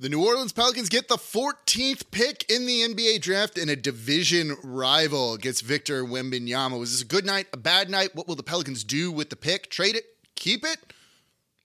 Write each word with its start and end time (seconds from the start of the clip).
The 0.00 0.08
New 0.08 0.24
Orleans 0.24 0.54
Pelicans 0.54 0.88
get 0.88 1.08
the 1.08 1.18
14th 1.18 2.10
pick 2.10 2.50
in 2.50 2.64
the 2.64 2.88
NBA 2.88 3.20
draft 3.20 3.58
and 3.58 3.68
a 3.68 3.76
division 3.76 4.56
rival 4.64 5.34
against 5.34 5.62
Victor 5.62 6.04
Wembanyama. 6.04 6.78
Was 6.78 6.92
this 6.92 7.02
a 7.02 7.04
good 7.04 7.26
night, 7.26 7.48
a 7.52 7.58
bad 7.58 7.90
night? 7.90 8.14
What 8.14 8.26
will 8.26 8.34
the 8.34 8.42
Pelicans 8.42 8.82
do 8.82 9.12
with 9.12 9.28
the 9.28 9.36
pick? 9.36 9.68
Trade 9.68 9.96
it? 9.96 10.06
Keep 10.36 10.64
it? 10.64 10.94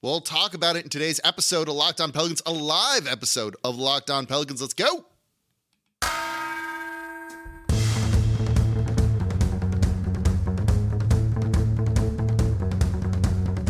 We'll 0.02 0.20
talk 0.20 0.54
about 0.54 0.76
it 0.76 0.84
in 0.84 0.90
today's 0.90 1.22
episode 1.24 1.70
of 1.70 1.76
Locked 1.76 2.02
On 2.02 2.12
Pelicans, 2.12 2.42
a 2.46 2.52
live 2.52 3.08
episode 3.08 3.56
of 3.64 3.78
Locked 3.78 4.10
On 4.10 4.26
Pelicans. 4.26 4.60
Let's 4.60 4.74
go. 4.74 5.06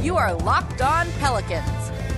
You 0.02 0.18
are 0.18 0.34
Locked 0.34 0.82
On 0.82 1.06
Pelicans, 1.20 1.85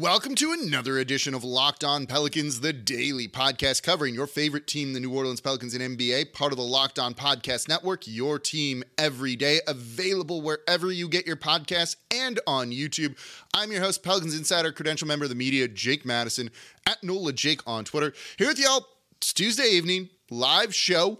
Welcome 0.00 0.36
to 0.36 0.52
another 0.52 0.96
edition 0.96 1.34
of 1.34 1.44
Locked 1.44 1.84
On 1.84 2.06
Pelicans, 2.06 2.60
the 2.60 2.72
daily 2.72 3.28
podcast 3.28 3.82
covering 3.82 4.14
your 4.14 4.26
favorite 4.26 4.66
team, 4.66 4.94
the 4.94 5.00
New 5.00 5.14
Orleans 5.14 5.42
Pelicans 5.42 5.74
in 5.74 5.82
NBA, 5.82 6.32
part 6.32 6.50
of 6.50 6.56
the 6.56 6.64
Locked 6.64 6.98
On 6.98 7.12
Podcast 7.12 7.68
Network, 7.68 8.06
your 8.06 8.38
team 8.38 8.84
every 8.96 9.36
day, 9.36 9.60
available 9.68 10.40
wherever 10.40 10.90
you 10.90 11.10
get 11.10 11.26
your 11.26 11.36
podcasts 11.36 11.96
and 12.10 12.40
on 12.46 12.70
YouTube. 12.70 13.18
I'm 13.52 13.70
your 13.70 13.82
host, 13.82 14.02
Pelicans 14.02 14.34
Insider, 14.34 14.72
credential 14.72 15.06
member 15.06 15.26
of 15.26 15.28
the 15.28 15.34
media, 15.34 15.68
Jake 15.68 16.06
Madison, 16.06 16.48
at 16.86 17.04
NOLA 17.04 17.34
Jake 17.34 17.60
on 17.66 17.84
Twitter. 17.84 18.14
Here 18.38 18.48
with 18.48 18.58
y'all, 18.58 18.86
it's 19.18 19.34
Tuesday 19.34 19.68
evening, 19.68 20.08
live 20.30 20.74
show 20.74 21.18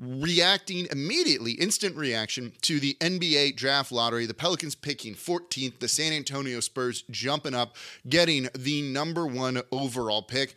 reacting 0.00 0.86
immediately, 0.90 1.52
instant 1.52 1.96
reaction 1.96 2.52
to 2.62 2.78
the 2.80 2.96
NBA 3.00 3.56
draft 3.56 3.90
lottery. 3.92 4.26
The 4.26 4.34
Pelicans 4.34 4.74
picking 4.74 5.14
14th, 5.14 5.80
the 5.80 5.88
San 5.88 6.12
Antonio 6.12 6.60
Spurs 6.60 7.02
jumping 7.10 7.54
up, 7.54 7.76
getting 8.08 8.48
the 8.56 8.82
number 8.82 9.26
one 9.26 9.62
overall 9.72 10.22
pick. 10.22 10.54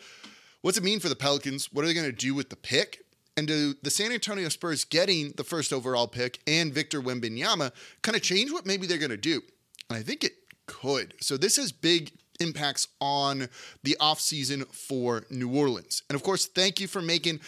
What's 0.61 0.77
it 0.77 0.83
mean 0.83 0.99
for 0.99 1.09
the 1.09 1.15
Pelicans? 1.15 1.73
What 1.73 1.83
are 1.83 1.87
they 1.87 1.93
going 1.93 2.05
to 2.05 2.11
do 2.11 2.35
with 2.35 2.49
the 2.49 2.55
pick? 2.55 3.05
And 3.37 3.47
do 3.47 3.73
the 3.81 3.89
San 3.89 4.11
Antonio 4.11 4.49
Spurs 4.49 4.83
getting 4.83 5.31
the 5.37 5.43
first 5.43 5.71
overall 5.71 6.07
pick 6.07 6.39
and 6.45 6.73
Victor 6.73 7.01
Wembanyama 7.01 7.71
kind 8.01 8.15
of 8.15 8.21
change 8.21 8.51
what 8.51 8.65
maybe 8.65 8.85
they're 8.85 8.97
going 8.97 9.09
to 9.09 9.17
do? 9.17 9.41
And 9.89 9.97
I 9.97 10.03
think 10.03 10.23
it 10.23 10.33
could. 10.67 11.13
So 11.21 11.37
this 11.37 11.55
has 11.55 11.71
big 11.71 12.11
impacts 12.41 12.89
on 12.99 13.47
the 13.83 13.95
offseason 14.01 14.67
for 14.73 15.23
New 15.29 15.55
Orleans. 15.55 16.03
And 16.09 16.15
of 16.15 16.23
course, 16.23 16.45
thank 16.45 16.79
you 16.79 16.87
for 16.87 17.01
making 17.01 17.39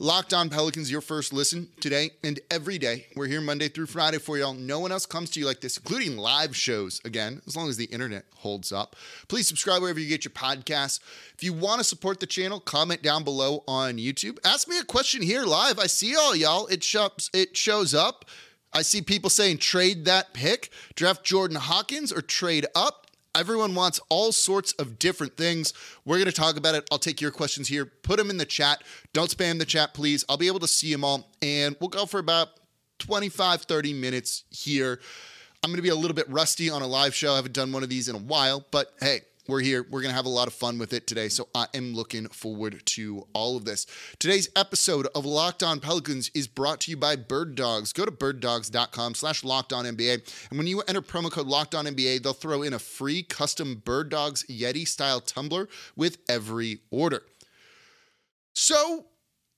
Locked 0.00 0.34
On 0.34 0.50
Pelicans, 0.50 0.90
your 0.90 1.00
first 1.00 1.32
listen 1.32 1.68
today 1.78 2.10
and 2.24 2.40
every 2.50 2.78
day. 2.78 3.06
We're 3.14 3.28
here 3.28 3.40
Monday 3.40 3.68
through 3.68 3.86
Friday 3.86 4.18
for 4.18 4.36
y'all. 4.36 4.52
No 4.52 4.80
one 4.80 4.90
else 4.90 5.06
comes 5.06 5.30
to 5.30 5.40
you 5.40 5.46
like 5.46 5.60
this, 5.60 5.76
including 5.76 6.16
live 6.16 6.56
shows, 6.56 7.00
again, 7.04 7.40
as 7.46 7.56
long 7.56 7.68
as 7.68 7.76
the 7.76 7.84
internet 7.84 8.24
holds 8.38 8.72
up. 8.72 8.96
Please 9.28 9.46
subscribe 9.46 9.82
wherever 9.82 10.00
you 10.00 10.08
get 10.08 10.24
your 10.24 10.32
podcasts. 10.32 10.98
If 11.36 11.44
you 11.44 11.52
want 11.52 11.78
to 11.78 11.84
support 11.84 12.18
the 12.18 12.26
channel, 12.26 12.58
comment 12.58 13.02
down 13.02 13.22
below 13.22 13.62
on 13.68 13.98
YouTube. 13.98 14.38
Ask 14.44 14.66
me 14.66 14.80
a 14.80 14.84
question 14.84 15.22
here 15.22 15.44
live. 15.44 15.78
I 15.78 15.86
see 15.86 16.16
all 16.16 16.34
y'all. 16.34 16.66
It 16.66 16.82
shows, 16.82 17.30
it 17.32 17.56
shows 17.56 17.94
up. 17.94 18.24
I 18.72 18.82
see 18.82 19.00
people 19.00 19.30
saying 19.30 19.58
trade 19.58 20.06
that 20.06 20.34
pick, 20.34 20.70
draft 20.96 21.22
Jordan 21.22 21.56
Hawkins, 21.56 22.10
or 22.10 22.20
trade 22.20 22.66
up. 22.74 23.06
Everyone 23.34 23.74
wants 23.74 24.00
all 24.08 24.30
sorts 24.30 24.72
of 24.74 24.98
different 24.98 25.36
things. 25.36 25.72
We're 26.04 26.16
going 26.16 26.26
to 26.26 26.32
talk 26.32 26.56
about 26.56 26.74
it. 26.74 26.86
I'll 26.92 26.98
take 26.98 27.20
your 27.20 27.30
questions 27.30 27.66
here. 27.66 27.84
Put 27.84 28.18
them 28.18 28.30
in 28.30 28.36
the 28.36 28.44
chat. 28.44 28.82
Don't 29.12 29.28
spam 29.28 29.58
the 29.58 29.64
chat, 29.64 29.92
please. 29.92 30.24
I'll 30.28 30.36
be 30.36 30.46
able 30.46 30.60
to 30.60 30.68
see 30.68 30.92
them 30.92 31.04
all. 31.04 31.30
And 31.42 31.76
we'll 31.80 31.88
go 31.88 32.06
for 32.06 32.18
about 32.20 32.48
25, 33.00 33.62
30 33.62 33.92
minutes 33.94 34.44
here. 34.50 35.00
I'm 35.62 35.70
going 35.70 35.76
to 35.76 35.82
be 35.82 35.88
a 35.88 35.96
little 35.96 36.14
bit 36.14 36.28
rusty 36.28 36.70
on 36.70 36.82
a 36.82 36.86
live 36.86 37.14
show. 37.14 37.32
I 37.32 37.36
haven't 37.36 37.54
done 37.54 37.72
one 37.72 37.82
of 37.82 37.88
these 37.88 38.08
in 38.08 38.14
a 38.14 38.18
while, 38.18 38.64
but 38.70 38.92
hey, 39.00 39.22
we're 39.46 39.60
here. 39.60 39.82
We're 39.82 40.00
going 40.00 40.10
to 40.10 40.16
have 40.16 40.24
a 40.26 40.30
lot 40.30 40.48
of 40.48 40.54
fun 40.54 40.78
with 40.78 40.92
it 40.92 41.06
today. 41.06 41.28
So 41.28 41.48
I 41.54 41.66
am 41.74 41.94
looking 41.94 42.28
forward 42.28 42.80
to 42.86 43.26
all 43.32 43.56
of 43.56 43.64
this. 43.64 43.86
Today's 44.18 44.48
episode 44.56 45.06
of 45.14 45.26
Locked 45.26 45.62
On 45.62 45.80
Pelicans 45.80 46.30
is 46.34 46.46
brought 46.46 46.80
to 46.82 46.90
you 46.90 46.96
by 46.96 47.16
Bird 47.16 47.54
Dogs. 47.54 47.92
Go 47.92 48.04
to 48.04 48.10
birddogs.com 48.10 49.14
slash 49.14 49.44
locked 49.44 49.72
on 49.72 49.84
NBA. 49.84 50.48
And 50.48 50.58
when 50.58 50.66
you 50.66 50.80
enter 50.82 51.02
promo 51.02 51.30
code 51.30 51.46
locked 51.46 51.74
on 51.74 51.84
NBA, 51.84 52.22
they'll 52.22 52.32
throw 52.32 52.62
in 52.62 52.72
a 52.72 52.78
free 52.78 53.22
custom 53.22 53.82
Bird 53.84 54.08
Dogs 54.08 54.44
Yeti 54.44 54.88
style 54.88 55.20
tumbler 55.20 55.68
with 55.94 56.18
every 56.28 56.80
order. 56.90 57.22
So 58.54 59.06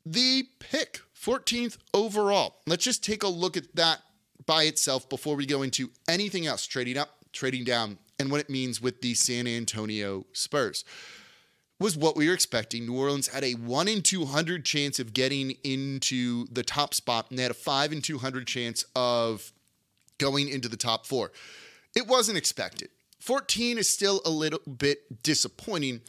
the 0.04 0.44
pick, 0.58 1.00
14th 1.20 1.78
overall. 1.94 2.56
Let's 2.66 2.84
just 2.84 3.04
take 3.04 3.22
a 3.22 3.28
look 3.28 3.56
at 3.56 3.74
that 3.76 4.00
by 4.46 4.64
itself 4.64 5.08
before 5.08 5.36
we 5.36 5.46
go 5.46 5.62
into 5.62 5.90
anything 6.08 6.46
else 6.46 6.66
trading 6.66 6.96
up, 6.96 7.10
trading 7.32 7.64
down, 7.64 7.98
and 8.18 8.30
what 8.30 8.40
it 8.40 8.50
means 8.50 8.80
with 8.80 9.02
the 9.02 9.14
San 9.14 9.46
Antonio 9.46 10.26
Spurs. 10.32 10.84
Was 11.78 11.96
what 11.96 12.16
we 12.16 12.28
were 12.28 12.34
expecting. 12.34 12.86
New 12.86 12.96
Orleans 12.96 13.28
had 13.28 13.44
a 13.44 13.52
1 13.52 13.88
in 13.88 14.00
200 14.00 14.64
chance 14.64 14.98
of 14.98 15.12
getting 15.12 15.52
into 15.62 16.46
the 16.50 16.62
top 16.62 16.94
spot, 16.94 17.26
and 17.28 17.38
they 17.38 17.42
had 17.42 17.50
a 17.50 17.54
5 17.54 17.92
in 17.92 18.00
200 18.00 18.46
chance 18.46 18.84
of 18.94 19.52
going 20.18 20.48
into 20.48 20.68
the 20.68 20.76
top 20.76 21.04
four. 21.06 21.32
It 21.94 22.06
wasn't 22.06 22.38
expected. 22.38 22.88
14 23.20 23.78
is 23.78 23.88
still 23.88 24.20
a 24.24 24.30
little 24.30 24.60
bit 24.60 25.22
disappointing, 25.22 26.00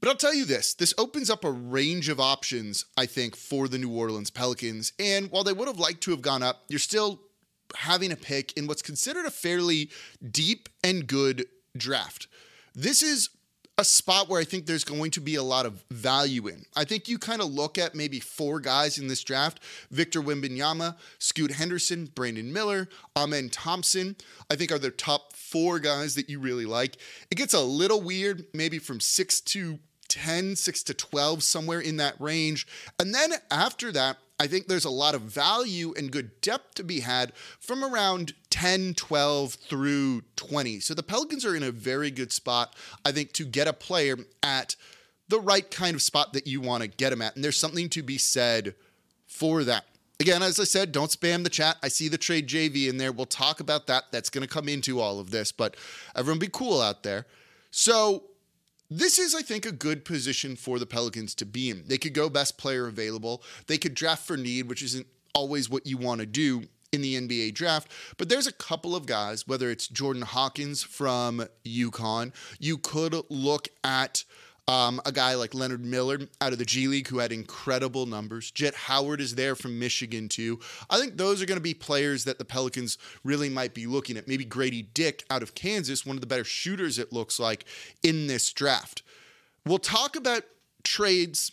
but 0.00 0.08
I'll 0.08 0.16
tell 0.16 0.34
you 0.34 0.44
this 0.44 0.74
this 0.74 0.94
opens 0.98 1.30
up 1.30 1.44
a 1.44 1.50
range 1.50 2.08
of 2.08 2.20
options, 2.20 2.84
I 2.96 3.06
think, 3.06 3.36
for 3.36 3.68
the 3.68 3.78
New 3.78 3.90
Orleans 3.90 4.30
Pelicans. 4.30 4.92
And 4.98 5.30
while 5.30 5.44
they 5.44 5.52
would 5.52 5.68
have 5.68 5.78
liked 5.78 6.02
to 6.02 6.10
have 6.12 6.22
gone 6.22 6.42
up, 6.42 6.64
you're 6.68 6.78
still 6.78 7.20
having 7.76 8.12
a 8.12 8.16
pick 8.16 8.52
in 8.56 8.66
what's 8.66 8.82
considered 8.82 9.26
a 9.26 9.30
fairly 9.30 9.90
deep 10.30 10.68
and 10.84 11.06
good 11.06 11.46
draft. 11.76 12.28
This 12.74 13.02
is 13.02 13.30
a 13.78 13.84
spot 13.84 14.28
where 14.28 14.40
I 14.40 14.44
think 14.44 14.64
there's 14.64 14.84
going 14.84 15.10
to 15.12 15.20
be 15.20 15.34
a 15.34 15.42
lot 15.42 15.66
of 15.66 15.84
value 15.90 16.46
in. 16.48 16.64
I 16.74 16.84
think 16.84 17.08
you 17.08 17.18
kind 17.18 17.42
of 17.42 17.52
look 17.52 17.76
at 17.76 17.94
maybe 17.94 18.20
four 18.20 18.58
guys 18.58 18.96
in 18.96 19.06
this 19.06 19.22
draft 19.22 19.60
Victor 19.90 20.22
Wembanyama, 20.22 20.96
Scoot 21.18 21.52
Henderson, 21.52 22.06
Brandon 22.14 22.50
Miller, 22.52 22.88
Amen 23.16 23.50
Thompson, 23.50 24.16
I 24.50 24.56
think 24.56 24.72
are 24.72 24.78
the 24.78 24.90
top 24.90 25.36
four 25.36 25.78
guys 25.78 26.14
that 26.14 26.30
you 26.30 26.40
really 26.40 26.64
like. 26.64 26.96
It 27.30 27.34
gets 27.34 27.52
a 27.52 27.60
little 27.60 28.00
weird, 28.00 28.46
maybe 28.54 28.78
from 28.78 28.98
six 28.98 29.40
to 29.42 29.78
10, 30.08 30.56
6 30.56 30.82
to 30.84 30.94
12, 30.94 31.42
somewhere 31.42 31.80
in 31.80 31.96
that 31.98 32.20
range. 32.20 32.66
And 32.98 33.14
then 33.14 33.32
after 33.50 33.92
that, 33.92 34.18
I 34.38 34.46
think 34.46 34.66
there's 34.66 34.84
a 34.84 34.90
lot 34.90 35.14
of 35.14 35.22
value 35.22 35.94
and 35.96 36.10
good 36.10 36.40
depth 36.42 36.74
to 36.74 36.84
be 36.84 37.00
had 37.00 37.34
from 37.58 37.82
around 37.82 38.34
10, 38.50 38.94
12 38.94 39.54
through 39.54 40.22
20. 40.36 40.80
So 40.80 40.92
the 40.92 41.02
Pelicans 41.02 41.44
are 41.44 41.56
in 41.56 41.62
a 41.62 41.70
very 41.70 42.10
good 42.10 42.32
spot, 42.32 42.74
I 43.04 43.12
think, 43.12 43.32
to 43.32 43.44
get 43.44 43.68
a 43.68 43.72
player 43.72 44.16
at 44.42 44.76
the 45.28 45.40
right 45.40 45.70
kind 45.70 45.94
of 45.94 46.02
spot 46.02 46.34
that 46.34 46.46
you 46.46 46.60
want 46.60 46.82
to 46.82 46.88
get 46.88 47.12
him 47.12 47.22
at. 47.22 47.34
And 47.34 47.42
there's 47.42 47.56
something 47.56 47.88
to 47.90 48.02
be 48.02 48.18
said 48.18 48.74
for 49.26 49.64
that. 49.64 49.84
Again, 50.20 50.42
as 50.42 50.60
I 50.60 50.64
said, 50.64 50.92
don't 50.92 51.10
spam 51.10 51.42
the 51.42 51.50
chat. 51.50 51.76
I 51.82 51.88
see 51.88 52.08
the 52.08 52.18
trade 52.18 52.48
JV 52.48 52.88
in 52.88 52.96
there. 52.96 53.12
We'll 53.12 53.26
talk 53.26 53.60
about 53.60 53.86
that. 53.86 54.04
That's 54.12 54.30
going 54.30 54.46
to 54.46 54.52
come 54.52 54.68
into 54.68 55.00
all 55.00 55.18
of 55.18 55.30
this, 55.30 55.52
but 55.52 55.76
everyone 56.14 56.38
be 56.38 56.48
cool 56.50 56.80
out 56.80 57.02
there. 57.02 57.26
So 57.70 58.24
this 58.90 59.18
is, 59.18 59.34
I 59.34 59.42
think, 59.42 59.66
a 59.66 59.72
good 59.72 60.04
position 60.04 60.56
for 60.56 60.78
the 60.78 60.86
Pelicans 60.86 61.34
to 61.36 61.46
be 61.46 61.70
in. 61.70 61.84
They 61.86 61.98
could 61.98 62.14
go 62.14 62.28
best 62.28 62.58
player 62.58 62.86
available. 62.86 63.42
They 63.66 63.78
could 63.78 63.94
draft 63.94 64.26
for 64.26 64.36
need, 64.36 64.68
which 64.68 64.82
isn't 64.82 65.06
always 65.34 65.68
what 65.68 65.86
you 65.86 65.96
want 65.96 66.20
to 66.20 66.26
do 66.26 66.64
in 66.92 67.02
the 67.02 67.14
NBA 67.14 67.54
draft. 67.54 67.90
But 68.16 68.28
there's 68.28 68.46
a 68.46 68.52
couple 68.52 68.96
of 68.96 69.06
guys, 69.06 69.46
whether 69.46 69.70
it's 69.70 69.88
Jordan 69.88 70.22
Hawkins 70.22 70.82
from 70.82 71.46
UConn, 71.64 72.32
you 72.58 72.78
could 72.78 73.14
look 73.28 73.68
at 73.84 74.24
um, 74.68 75.00
a 75.06 75.12
guy 75.12 75.34
like 75.34 75.54
Leonard 75.54 75.84
Miller 75.84 76.18
out 76.40 76.52
of 76.52 76.58
the 76.58 76.64
G 76.64 76.88
League 76.88 77.06
who 77.08 77.18
had 77.18 77.30
incredible 77.30 78.04
numbers. 78.04 78.50
Jett 78.50 78.74
Howard 78.74 79.20
is 79.20 79.36
there 79.36 79.54
from 79.54 79.78
Michigan 79.78 80.28
too. 80.28 80.58
I 80.90 80.98
think 80.98 81.16
those 81.16 81.40
are 81.40 81.46
going 81.46 81.58
to 81.58 81.62
be 81.62 81.74
players 81.74 82.24
that 82.24 82.38
the 82.38 82.44
Pelicans 82.44 82.98
really 83.22 83.48
might 83.48 83.74
be 83.74 83.86
looking 83.86 84.16
at. 84.16 84.26
Maybe 84.26 84.44
Grady 84.44 84.82
Dick 84.82 85.24
out 85.30 85.42
of 85.42 85.54
Kansas, 85.54 86.04
one 86.04 86.16
of 86.16 86.20
the 86.20 86.26
better 86.26 86.44
shooters 86.44 86.98
it 86.98 87.12
looks 87.12 87.38
like 87.38 87.64
in 88.02 88.26
this 88.26 88.52
draft. 88.52 89.02
We'll 89.64 89.78
talk 89.78 90.16
about 90.16 90.42
trades 90.82 91.52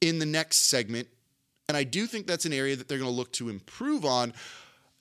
in 0.00 0.18
the 0.18 0.26
next 0.26 0.68
segment, 0.68 1.08
and 1.68 1.76
I 1.76 1.84
do 1.84 2.06
think 2.06 2.26
that's 2.26 2.44
an 2.46 2.52
area 2.52 2.76
that 2.76 2.88
they're 2.88 2.98
going 2.98 3.10
to 3.10 3.16
look 3.16 3.32
to 3.32 3.48
improve 3.50 4.04
on. 4.04 4.32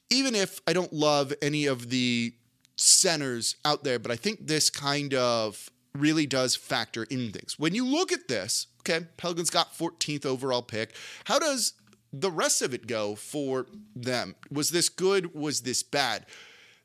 Even 0.09 0.36
if 0.36 0.59
I 0.68 0.74
don't 0.74 0.94
love 0.94 1.33
any 1.42 1.66
of 1.66 1.89
the 1.89 2.33
centers 2.75 3.56
out 3.66 3.83
there, 3.83 4.00
but 4.00 4.12
I 4.12 4.16
think 4.16 4.48
this 4.48 4.69
kind 4.69 5.13
of 5.13 5.69
really 5.95 6.25
does 6.25 6.56
factor 6.56 7.04
in 7.04 7.31
things. 7.31 7.57
When 7.60 7.75
you 7.75 7.86
look 7.86 8.12
at 8.12 8.28
this, 8.28 8.68
okay, 8.81 9.06
Pelicans 9.18 9.50
got 9.50 9.78
14th 9.78 10.25
overall 10.25 10.62
pick. 10.62 10.95
How 11.25 11.40
does 11.40 11.74
the 12.12 12.31
rest 12.31 12.62
of 12.62 12.74
it 12.74 12.88
go 12.88 13.16
for 13.16 13.68
them? 13.95 14.36
Was 14.51 14.72
this 14.72 14.90
good? 14.90 15.34
Was 15.34 15.62
this 15.62 15.84
bad? 15.84 16.25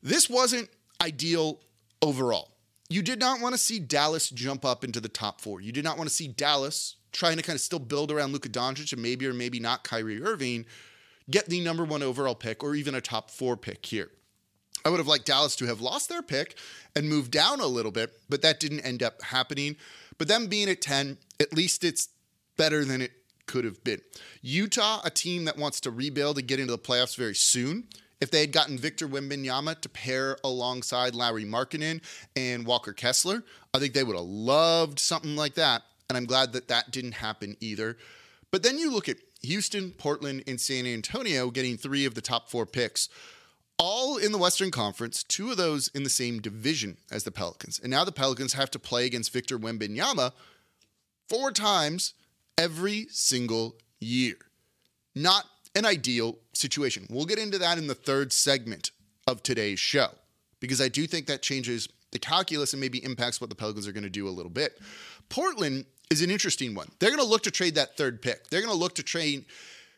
This 0.03 0.29
wasn't 0.29 0.69
ideal 1.01 1.61
overall. 2.03 2.55
you 2.91 3.03
did 3.03 3.21
not 3.21 3.41
want 3.41 3.55
to 3.55 3.59
see 3.59 3.79
Dallas 3.79 4.31
jump 4.31 4.65
up 4.65 4.83
into 4.83 5.01
the 5.01 5.09
top 5.09 5.41
four. 5.41 5.61
You 5.61 5.73
did 5.73 5.85
not 5.85 5.99
want 5.99 6.09
to 6.09 6.15
see 6.15 6.29
Dallas 6.29 6.97
trying 7.13 7.37
to 7.37 7.43
kind 7.43 7.57
of 7.57 7.61
still 7.61 7.79
build 7.79 8.11
around 8.11 8.33
Luka 8.33 8.49
Doncic 8.49 8.93
and 8.93 9.03
maybe 9.03 9.27
or 9.27 9.35
maybe 9.35 9.61
not 9.61 9.85
Kyrie 9.85 10.23
Irving 10.23 10.65
get 11.31 11.47
the 11.47 11.61
number 11.61 11.85
one 11.85 12.03
overall 12.03 12.35
pick 12.35 12.63
or 12.63 12.75
even 12.75 12.95
a 12.95 13.01
top 13.01 13.31
four 13.31 13.57
pick 13.57 13.85
here. 13.85 14.11
I 14.85 14.91
would 14.91 14.99
have 14.99 15.07
liked 15.07 15.27
Dallas 15.27 15.57
to 15.57 15.67
have 15.67 15.81
lost 15.81 16.09
their 16.09 16.23
pick 16.23 16.57
and 16.95 17.09
moved 17.09 17.31
down 17.31 17.61
a 17.61 17.67
little 17.67 17.93
bit, 17.93 18.13
but 18.29 18.43
that 18.43 18.61
didn't 18.61 18.81
end 18.81 19.03
up 19.03 19.23
happening. 19.23 19.77
But 20.19 20.29
them 20.29 20.47
being 20.47 20.69
at 20.69 20.81
10, 20.81 21.19
at 21.41 21.53
least 21.53 21.85
it's 21.85 22.09
better 22.57 22.85
than 22.85 23.03
it 23.03 23.13
could 23.47 23.65
have 23.65 23.83
been. 23.83 24.01
Utah, 24.43 25.01
a 25.05 25.11
team 25.11 25.45
that 25.47 25.57
wants 25.57 25.81
to 25.81 25.91
rebuild 25.91 26.39
and 26.39 26.47
get 26.47 26.61
into 26.61 26.73
the 26.73 26.79
playoffs 26.79 27.17
very 27.17 27.35
soon. 27.35 27.85
If 28.21 28.31
they 28.31 28.41
had 28.41 28.53
gotten 28.53 28.79
Victor 28.79 29.09
Wembanyama 29.09 29.81
to 29.81 29.89
pair 29.89 30.37
alongside 30.43 31.15
Lauri 31.15 31.45
Markkanen 31.45 32.01
and 32.35 32.67
Walker 32.67 32.93
Kessler, 32.93 33.45
I 33.73 33.79
think 33.79 33.95
they 33.95 34.03
would 34.03 34.17
have 34.17 34.25
loved 34.25 34.99
something 34.99 35.37
like 35.37 35.55
that. 35.55 35.83
And 36.09 36.17
I'm 36.17 36.25
glad 36.25 36.53
that 36.55 36.69
that 36.69 36.91
didn't 36.91 37.13
happen 37.13 37.57
either. 37.61 37.97
But 38.51 38.63
then 38.63 38.79
you 38.79 38.91
look 38.91 39.09
at 39.09 39.19
Houston, 39.43 39.93
Portland, 39.93 40.43
and 40.47 40.61
San 40.61 40.87
Antonio 40.87 41.51
getting 41.51 41.77
three 41.77 42.05
of 42.07 42.15
the 42.15 42.21
top 42.21 42.51
four 42.51 42.67
picks, 42.67 43.09
all 43.79 44.17
in 44.17 44.33
the 44.33 44.39
Western 44.39 44.71
Conference, 44.71 45.23
two 45.23 45.51
of 45.51 45.57
those 45.57 45.89
in 45.89 46.03
the 46.03 46.11
same 46.11 46.41
division 46.41 46.97
as 47.11 47.25
the 47.25 47.31
Pelicans. 47.31 47.79
And 47.79 47.91
now 47.91 48.05
the 48.05 48.13
Pelicans 48.13 48.55
have 48.55 48.71
to 48.73 48.79
play 48.79 49.07
against 49.07 49.33
Victor 49.33 49.59
Wembanyama 49.59 50.33
four 51.29 51.53
times 51.53 52.15
every 52.57 53.07
single 53.11 53.77
year. 54.01 54.35
Not 55.15 55.45
an 55.75 55.85
ideal 55.85 56.39
situation. 56.53 57.07
We'll 57.09 57.27
get 57.27 57.39
into 57.39 57.59
that 57.59 57.79
in 57.79 57.87
the 57.87 57.95
third 57.95 58.33
segment 58.33 58.91
of 59.27 59.43
today's 59.43 59.79
show 59.79 60.09
because 60.61 60.81
I 60.81 60.89
do 60.89 61.07
think 61.07 61.27
that 61.27 61.43
changes 61.43 61.89
the 62.11 62.19
calculus 62.19 62.73
and 62.73 62.81
maybe 62.81 63.05
impacts 63.05 63.41
what 63.41 63.51
the 63.51 63.57
Pelicans 63.57 63.87
are 63.87 63.93
going 63.93 64.03
to 64.03 64.11
do 64.11 64.27
a 64.27 64.31
little 64.31 64.51
bit. 64.51 64.79
Portland 65.29 65.85
is 66.11 66.23
an 66.23 66.31
interesting 66.31 66.75
one. 66.75 66.89
They're 66.99 67.11
going 67.11 67.23
to 67.23 67.29
look 67.29 67.43
to 67.45 67.51
trade 67.51 67.75
that 67.75 67.97
third 67.97 68.23
pick. 68.23 68.49
They're 68.49 68.63
going 68.63 68.73
to 68.73 68.79
look 68.79 68.95
to 68.97 69.03
trade 69.03 69.45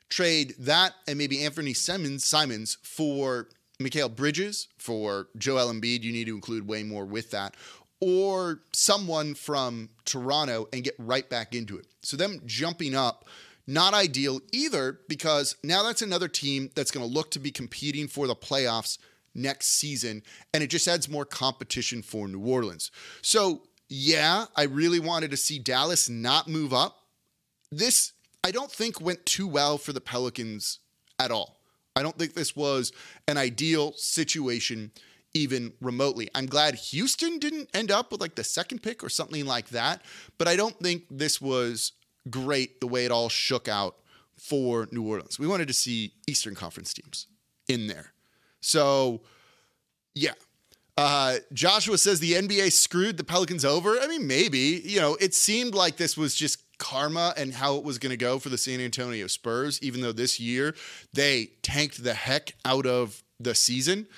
trade 0.09 0.57
that 0.59 0.93
and 1.07 1.17
maybe 1.17 1.45
Anthony 1.45 1.73
Simmons 1.73 2.25
Simons 2.25 2.79
for 2.83 3.47
Mikal 3.81 4.15
Bridges 4.15 4.69
for 4.79 5.29
Joel 5.37 5.73
Embiid. 5.73 6.03
You 6.03 6.13
need 6.13 6.27
to 6.27 6.35
include 6.35 6.69
way 6.69 6.83
more 6.83 7.05
with 7.05 7.31
that, 7.31 7.55
or 8.01 8.61
someone 8.73 9.35
from 9.35 9.91
Toronto 10.05 10.69
and 10.73 10.85
get 10.85 10.95
right 10.99 11.29
back 11.29 11.55
into 11.55 11.77
it. 11.79 11.87
So 12.03 12.17
them 12.17 12.41
jumping 12.47 12.95
up. 12.95 13.27
Not 13.67 13.95
ideal 13.95 14.41
either 14.53 14.99
because 15.09 15.55
now 15.63 15.85
that's 15.85 16.03
another 16.03 16.27
team 16.27 16.71
that's 16.75 16.91
going 16.91 17.07
to 17.07 17.13
look 17.13 17.31
to 17.33 17.39
be 17.39 17.53
competing 17.53 18.09
for 18.09 18.27
the 18.27 18.35
playoffs 18.35 18.99
next 19.33 19.69
season, 19.79 20.25
and 20.53 20.63
it 20.65 20.69
just 20.69 20.89
adds 20.89 21.09
more 21.09 21.25
competition 21.25 22.03
for 22.03 22.27
New 22.27 22.41
Orleans. 22.41 22.91
So 23.23 23.63
yeah, 23.89 24.47
I 24.57 24.65
really 24.65 24.99
wanted 24.99 25.31
to 25.31 25.37
see 25.37 25.61
Dallas 25.61 26.09
not 26.09 26.49
move 26.49 26.73
up. 26.73 27.05
This, 27.71 28.13
I 28.43 28.51
don't 28.51 28.73
think, 28.73 29.01
went 29.01 29.25
too 29.25 29.47
well 29.47 29.79
for 29.79 29.93
the 29.93 30.01
Pelicans 30.01 30.81
at 31.21 31.31
all. 31.31 31.60
I 31.97 32.03
don't 32.03 32.19
think 32.19 32.35
this 32.35 32.55
was 32.55 32.93
an 33.29 33.37
ideal 33.37 33.93
situation, 33.97 34.93
even 35.35 35.73
remotely. 35.81 36.29
I'm 36.35 36.47
glad 36.47 36.75
Houston 36.75 37.39
didn't 37.39 37.69
end 37.75 37.91
up 37.91 38.13
with 38.13 38.21
like 38.21 38.35
the 38.35 38.45
second 38.45 38.83
pick 38.83 39.03
or 39.03 39.09
something 39.09 39.45
like 39.45 39.71
that, 39.71 40.03
but 40.39 40.49
I 40.49 40.57
don't 40.57 40.79
think 40.79 41.05
this 41.11 41.41
was 41.41 41.93
great 42.29 42.81
the 42.81 42.87
way 42.87 43.05
it 43.05 43.11
all 43.11 43.29
shook 43.29 43.69
out 43.69 43.97
for 44.37 44.89
New 44.91 45.03
Orleans. 45.03 45.39
We 45.39 45.47
wanted 45.47 45.69
to 45.69 45.75
see 45.75 46.15
Eastern 46.27 46.55
Conference 46.55 46.95
teams 46.95 47.27
in 47.69 47.87
there. 47.87 48.13
So, 48.61 49.23
yeah, 50.15 50.33
uh, 50.97 51.37
Joshua 51.53 51.99
says 51.99 52.21
the 52.21 52.33
NBA 52.33 52.73
screwed 52.73 53.17
the 53.17 53.25
Pelicans 53.25 53.65
over. 53.65 53.99
I 53.99 54.07
mean, 54.07 54.27
maybe. 54.27 54.83
You 54.85 55.01
know, 55.01 55.17
it 55.21 55.35
seemed 55.35 55.75
like 55.75 55.97
this 55.97 56.17
was 56.17 56.35
just 56.35 56.63
karma 56.81 57.33
and 57.37 57.55
how 57.55 57.77
it 57.77 57.85
was 57.85 57.99
going 57.99 58.11
to 58.11 58.17
go 58.17 58.41
for 58.41 58.49
the 58.49 58.59
San 58.59 58.81
Antonio 58.81 59.29
Spurs, 59.29 59.81
even 59.83 60.01
though 60.01 60.11
this 60.11 60.41
year 60.41 60.75
they 61.13 61.51
tanked 61.63 62.03
the 62.03 62.15
heck 62.15 62.55
out 62.65 62.87
of 62.87 63.23
the 63.39 63.55
season. 63.55 64.09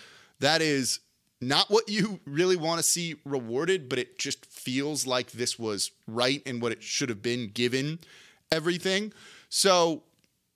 That 0.40 0.62
is 0.62 1.00
not 1.40 1.70
what 1.70 1.90
you 1.90 2.20
really 2.26 2.56
want 2.56 2.78
to 2.78 2.82
see 2.82 3.16
rewarded, 3.24 3.88
but 3.88 3.98
it 3.98 4.18
just 4.18 4.46
feels 4.46 5.06
like 5.06 5.32
this 5.32 5.58
was 5.58 5.90
right 6.06 6.40
and 6.46 6.62
what 6.62 6.72
it 6.72 6.82
should 6.82 7.10
have 7.10 7.20
been 7.20 7.48
given 7.48 7.98
everything. 8.50 9.12
So 9.50 10.04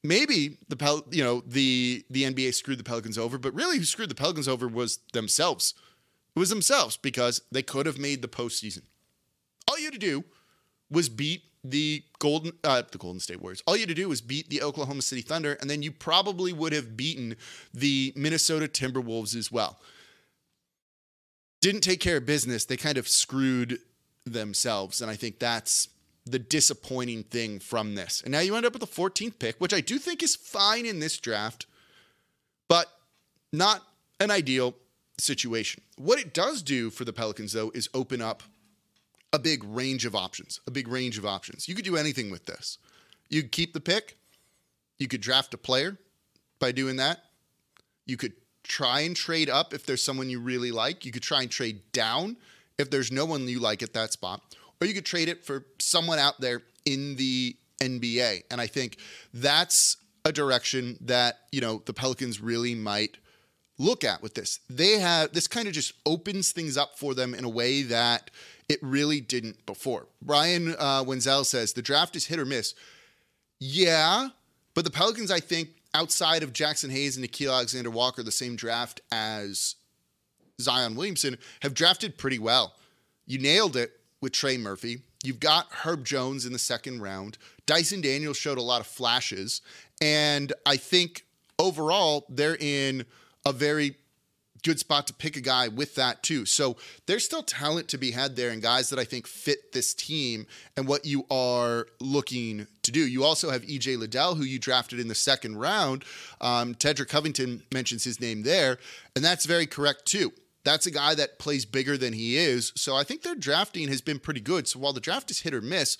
maybe 0.03 0.57
the 0.69 0.77
Pel- 0.77 1.07
you 1.11 1.23
know 1.23 1.43
the 1.47 2.05
the 2.09 2.23
NBA 2.23 2.55
screwed 2.55 2.79
the 2.79 2.85
Pelicans 2.85 3.19
over, 3.19 3.37
but 3.37 3.53
really 3.53 3.79
who 3.79 3.85
screwed 3.85 4.09
the 4.09 4.15
Pelicans 4.15 4.49
over 4.49 4.67
was 4.69 5.01
themselves 5.13 5.75
it 6.37 6.39
was 6.39 6.51
themselves 6.51 6.99
because 6.99 7.41
they 7.51 7.63
could 7.63 7.87
have 7.87 7.99
made 7.99 8.21
the 8.21 8.29
postseason. 8.29 8.83
All 9.67 9.79
you 9.79 9.87
had 9.87 9.95
to 9.95 9.99
do 9.99 10.23
was 10.91 11.09
beat 11.09 11.43
the 11.71 12.03
Golden 12.19 12.53
uh, 12.65 12.83
the 12.91 12.99
Golden 12.99 13.21
State 13.21 13.41
Warriors. 13.41 13.63
All 13.67 13.77
you 13.77 13.81
had 13.81 13.89
to 13.89 13.95
do 13.95 14.09
was 14.09 14.21
beat 14.21 14.49
the 14.49 14.63
Oklahoma 14.63 15.03
City 15.03 15.23
Thunder, 15.23 15.57
and 15.61 15.69
then 15.69 15.83
you 15.83 15.93
probably 15.93 16.53
would 16.53 16.73
have 16.73 16.97
beaten 16.97 17.37
the 17.73 18.13
Minnesota 18.17 18.69
Timberwolves 18.69 19.37
as 19.37 19.51
well. 19.51 19.79
Didn't 21.61 21.81
take 21.81 22.01
care 22.01 22.19
of 22.19 22.27
business. 22.27 22.65
They 22.65 22.77
kind 22.77 22.99
of 22.99 23.09
screwed 23.09 23.79
themselves, 24.25 25.01
and 25.01 25.11
I 25.11 25.17
think 25.17 25.39
that's 25.39 25.89
the 26.25 26.39
disappointing 26.39 27.23
thing 27.23 27.61
from 27.61 27.95
this. 27.95 28.21
And 28.23 28.33
now 28.33 28.41
you 28.41 28.57
end 28.57 28.67
up 28.67 28.73
with 28.73 28.81
the 28.81 28.87
14th 28.87 29.39
pick, 29.39 29.57
which 29.59 29.73
I 29.73 29.81
do 29.81 29.99
think 29.99 30.23
is 30.23 30.35
fine 30.35 30.85
in 30.85 30.99
this 30.99 31.19
draft, 31.19 31.67
but 32.69 32.89
not 33.53 33.83
an 34.19 34.33
ideal 34.33 34.75
situation. 35.19 35.83
What 35.97 36.19
it 36.19 36.35
does 36.35 36.63
do 36.63 36.91
for 36.91 37.05
the 37.05 37.13
Pelicans, 37.13 37.53
though, 37.53 37.71
is 37.75 37.89
open 37.95 38.21
up 38.21 38.43
a 39.33 39.39
big 39.39 39.65
range 39.65 40.05
of 40.05 40.15
options. 40.15 40.61
A 40.67 40.71
big 40.71 40.89
range 40.89 41.19
of 41.19 41.27
options. 41.27 41.69
You 41.69 41.75
could 41.75 41.85
do 41.85 41.97
anything 41.97 42.31
with 42.31 42.47
this. 42.47 42.79
You 43.29 43.43
could 43.43 43.53
keep 43.53 43.73
the 43.73 43.81
pick. 43.81 44.17
You 44.99 45.09
could 45.09 45.21
draft 45.21 45.53
a 45.55 45.59
player 45.59 45.99
by 46.59 46.73
doing 46.73 46.97
that. 46.97 47.19
You 48.07 48.17
could 48.17 48.33
try 48.63 49.01
and 49.01 49.15
trade 49.15 49.51
up 49.51 49.75
if 49.75 49.85
there's 49.85 50.03
someone 50.03 50.31
you 50.31 50.41
really 50.41 50.71
like. 50.71 51.05
You 51.05 51.13
could 51.13 51.23
try 51.23 51.43
and 51.43 51.51
trade 51.51 51.81
down 51.93 52.37
if 52.79 52.91
there's 52.91 53.13
no 53.13 53.25
one 53.25 53.47
you 53.47 53.61
like 53.61 53.83
at 53.83 53.93
that 53.95 54.13
spot. 54.13 54.43
Or 54.81 54.87
you 54.87 54.95
could 54.95 55.07
trade 55.07 55.29
it 55.29 55.45
for 55.45 55.67
someone 55.79 56.19
out 56.19 56.41
there 56.41 56.63
in 56.85 57.17
the 57.17 57.57
NBA. 57.81 58.45
And 58.51 58.61
I 58.61 58.67
think 58.67 58.99
that's 59.33 59.97
a 60.25 60.33
direction 60.33 60.99
that, 61.03 61.41
you 61.53 61.61
know, 61.61 61.83
the 61.87 61.95
Pelicans 61.95 62.41
really 62.41 62.75
might 62.75 63.19
look 63.79 64.05
at 64.05 64.23
with 64.23 64.35
this. 64.35 64.61
They 64.71 64.99
have 64.99 65.33
this 65.33 65.47
kind 65.47 65.69
of 65.69 65.75
just 65.75 65.93
opens 66.05 66.53
things 66.53 66.77
up 66.77 66.99
for 66.99 67.15
them 67.15 67.35
in 67.35 67.45
a 67.45 67.49
way 67.49 67.83
that 67.83 68.31
it 68.69 68.79
really 68.83 69.21
didn't 69.21 69.65
before. 69.67 70.07
Brian 70.23 70.75
uh, 70.79 71.05
Wenzel 71.07 71.45
says 71.45 71.73
the 71.73 71.83
draft 71.83 72.17
is 72.17 72.27
hit 72.27 72.39
or 72.39 72.45
miss. 72.45 72.75
Yeah, 73.59 74.29
but 74.75 74.85
the 74.85 74.91
Pelicans, 74.91 75.31
I 75.31 75.41
think, 75.41 75.71
outside 75.95 76.43
of 76.43 76.53
Jaxson 76.53 76.91
Hayes 76.91 77.17
and 77.17 77.27
Nickeil 77.27 77.53
Alexander 77.53 77.91
Walker, 77.91 78.23
the 78.23 78.31
same 78.31 78.57
draft 78.57 79.01
as 79.11 79.77
Zion 80.61 80.95
Williamson, 80.95 81.39
have 81.63 81.75
drafted 81.75 82.19
pretty 82.19 82.39
well. 82.39 82.75
You 83.27 83.39
nailed 83.39 83.77
it 83.77 83.93
with 84.21 84.33
Trey 84.33 84.59
Murphy. 84.59 85.03
You've 85.25 85.41
got 85.41 85.73
Herb 85.73 86.05
Jones 86.05 86.45
in 86.47 86.53
the 86.53 86.59
second 86.59 87.01
round. 87.01 87.39
Dyson 87.67 88.01
Daniels 88.01 88.37
showed 88.37 88.59
a 88.59 88.63
lot 88.63 88.81
of 88.81 88.87
flashes. 88.87 89.63
And 90.01 90.53
I 90.67 90.77
think 90.77 91.25
overall, 91.59 92.27
they're 92.29 92.57
in 92.57 93.07
a 93.47 93.53
very 93.53 93.97
good 94.67 94.79
spot 94.81 95.07
to 95.07 95.15
pick 95.15 95.37
a 95.37 95.41
guy 95.41 95.69
with 95.69 95.95
that 95.95 96.25
too. 96.25 96.45
So 96.45 96.77
there's 97.07 97.25
still 97.25 97.45
talent 97.45 97.87
to 97.89 97.99
be 97.99 98.11
had 98.11 98.35
there 98.35 98.51
and 98.51 98.61
guys 98.61 98.91
that 98.91 98.99
I 98.99 99.05
think 99.05 99.29
fit 99.29 99.73
this 99.73 99.95
team 99.95 100.47
and 100.77 100.89
what 100.89 101.05
you 101.05 101.25
are 101.31 101.87
looking 102.01 102.67
to 102.83 102.91
do. 102.91 103.07
You 103.07 103.23
also 103.23 103.51
have 103.51 103.63
EJ 103.63 103.97
Liddell, 103.97 104.35
who 104.35 104.43
you 104.43 104.59
drafted 104.59 104.99
in 104.99 105.07
the 105.07 105.15
second 105.15 105.59
round. 105.59 106.05
Um, 106.41 106.75
Tedrick 106.75 107.09
Covington 107.09 107.63
mentions 107.73 108.03
his 108.03 108.21
name 108.21 108.43
there, 108.43 108.79
and 109.15 109.25
that's 109.25 109.47
very 109.47 109.67
correct 109.67 110.07
too. 110.07 110.33
That's 110.65 110.87
a 110.87 110.91
guy 110.91 111.15
that 111.15 111.39
plays 111.39 111.65
bigger 111.65 111.97
than 111.97 112.13
he 112.13 112.37
is. 112.37 112.73
So 112.75 112.97
I 112.97 113.05
think 113.05 113.23
their 113.23 113.37
drafting 113.37 113.87
has 113.87 114.01
been 114.01 114.19
pretty 114.19 114.41
good. 114.41 114.67
So 114.67 114.81
while 114.81 114.93
the 114.93 115.01
draft 115.01 115.31
is 115.31 115.43
hit 115.43 115.55
or 115.55 115.61
miss, 115.61 115.97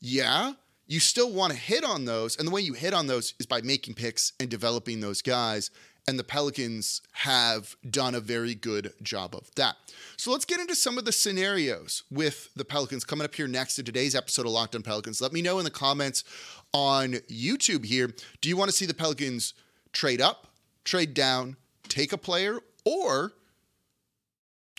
yeah, 0.00 0.54
you 0.86 1.00
still 1.00 1.30
want 1.30 1.52
to 1.52 1.58
hit 1.58 1.84
on 1.84 2.06
those. 2.06 2.34
And 2.38 2.48
the 2.48 2.52
way 2.52 2.62
you 2.62 2.72
hit 2.72 2.94
on 2.94 3.08
those 3.08 3.34
is 3.38 3.44
by 3.44 3.60
making 3.60 3.94
picks 3.94 4.32
and 4.40 4.48
developing 4.48 5.00
those 5.00 5.20
guys 5.20 5.70
and 6.06 6.18
the 6.18 6.24
Pelicans 6.24 7.00
have 7.12 7.76
done 7.88 8.14
a 8.14 8.20
very 8.20 8.54
good 8.54 8.92
job 9.02 9.34
of 9.34 9.54
that. 9.54 9.76
So 10.16 10.30
let's 10.30 10.44
get 10.44 10.60
into 10.60 10.74
some 10.74 10.98
of 10.98 11.04
the 11.04 11.12
scenarios 11.12 12.02
with 12.10 12.50
the 12.54 12.64
Pelicans 12.64 13.04
coming 13.04 13.24
up 13.24 13.34
here 13.34 13.48
next 13.48 13.76
to 13.76 13.82
today's 13.82 14.14
episode 14.14 14.46
of 14.46 14.52
Locked 14.52 14.74
on 14.74 14.82
Pelicans. 14.82 15.20
Let 15.20 15.32
me 15.32 15.42
know 15.42 15.58
in 15.58 15.64
the 15.64 15.70
comments 15.70 16.24
on 16.72 17.12
YouTube 17.30 17.84
here. 17.84 18.12
Do 18.40 18.48
you 18.48 18.56
want 18.56 18.70
to 18.70 18.76
see 18.76 18.86
the 18.86 18.94
Pelicans 18.94 19.54
trade 19.92 20.20
up, 20.20 20.48
trade 20.84 21.14
down, 21.14 21.56
take 21.88 22.12
a 22.12 22.18
player, 22.18 22.58
or 22.84 23.32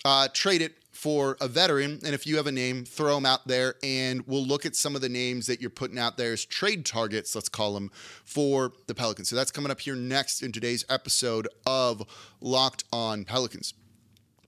uh, 0.04 0.28
trade 0.34 0.62
it 0.62 0.76
for 0.96 1.36
a 1.42 1.48
veteran. 1.48 2.00
And 2.06 2.16
if 2.16 2.26
you 2.26 2.38
have 2.38 2.48
a 2.48 2.52
name, 2.52 2.86
throw 2.86 3.16
them 3.16 3.26
out 3.26 3.48
there 3.48 3.76
and 3.84 4.26
we'll 4.26 4.46
look 4.46 4.66
at 4.66 4.76
some 4.76 4.96
of 4.96 5.02
the 5.02 5.10
names 5.10 5.46
that 5.48 5.60
you're 5.60 5.70
putting 5.70 6.00
out 6.00 6.18
there 6.18 6.32
as 6.32 6.46
trade 6.46 6.86
targets, 6.86 7.36
let's 7.36 7.50
call 7.50 7.74
them, 7.74 7.92
for 8.24 8.72
the 8.88 8.96
Pelicans. 8.96 9.30
So 9.30 9.36
that's 9.36 9.52
coming 9.52 9.72
up 9.72 9.82
here 9.82 9.96
next 9.96 10.42
in 10.42 10.52
today's 10.52 10.86
episode 10.90 11.48
of 11.66 12.04
Locked 12.40 12.86
on 12.94 13.26
Pelicans. 13.26 13.74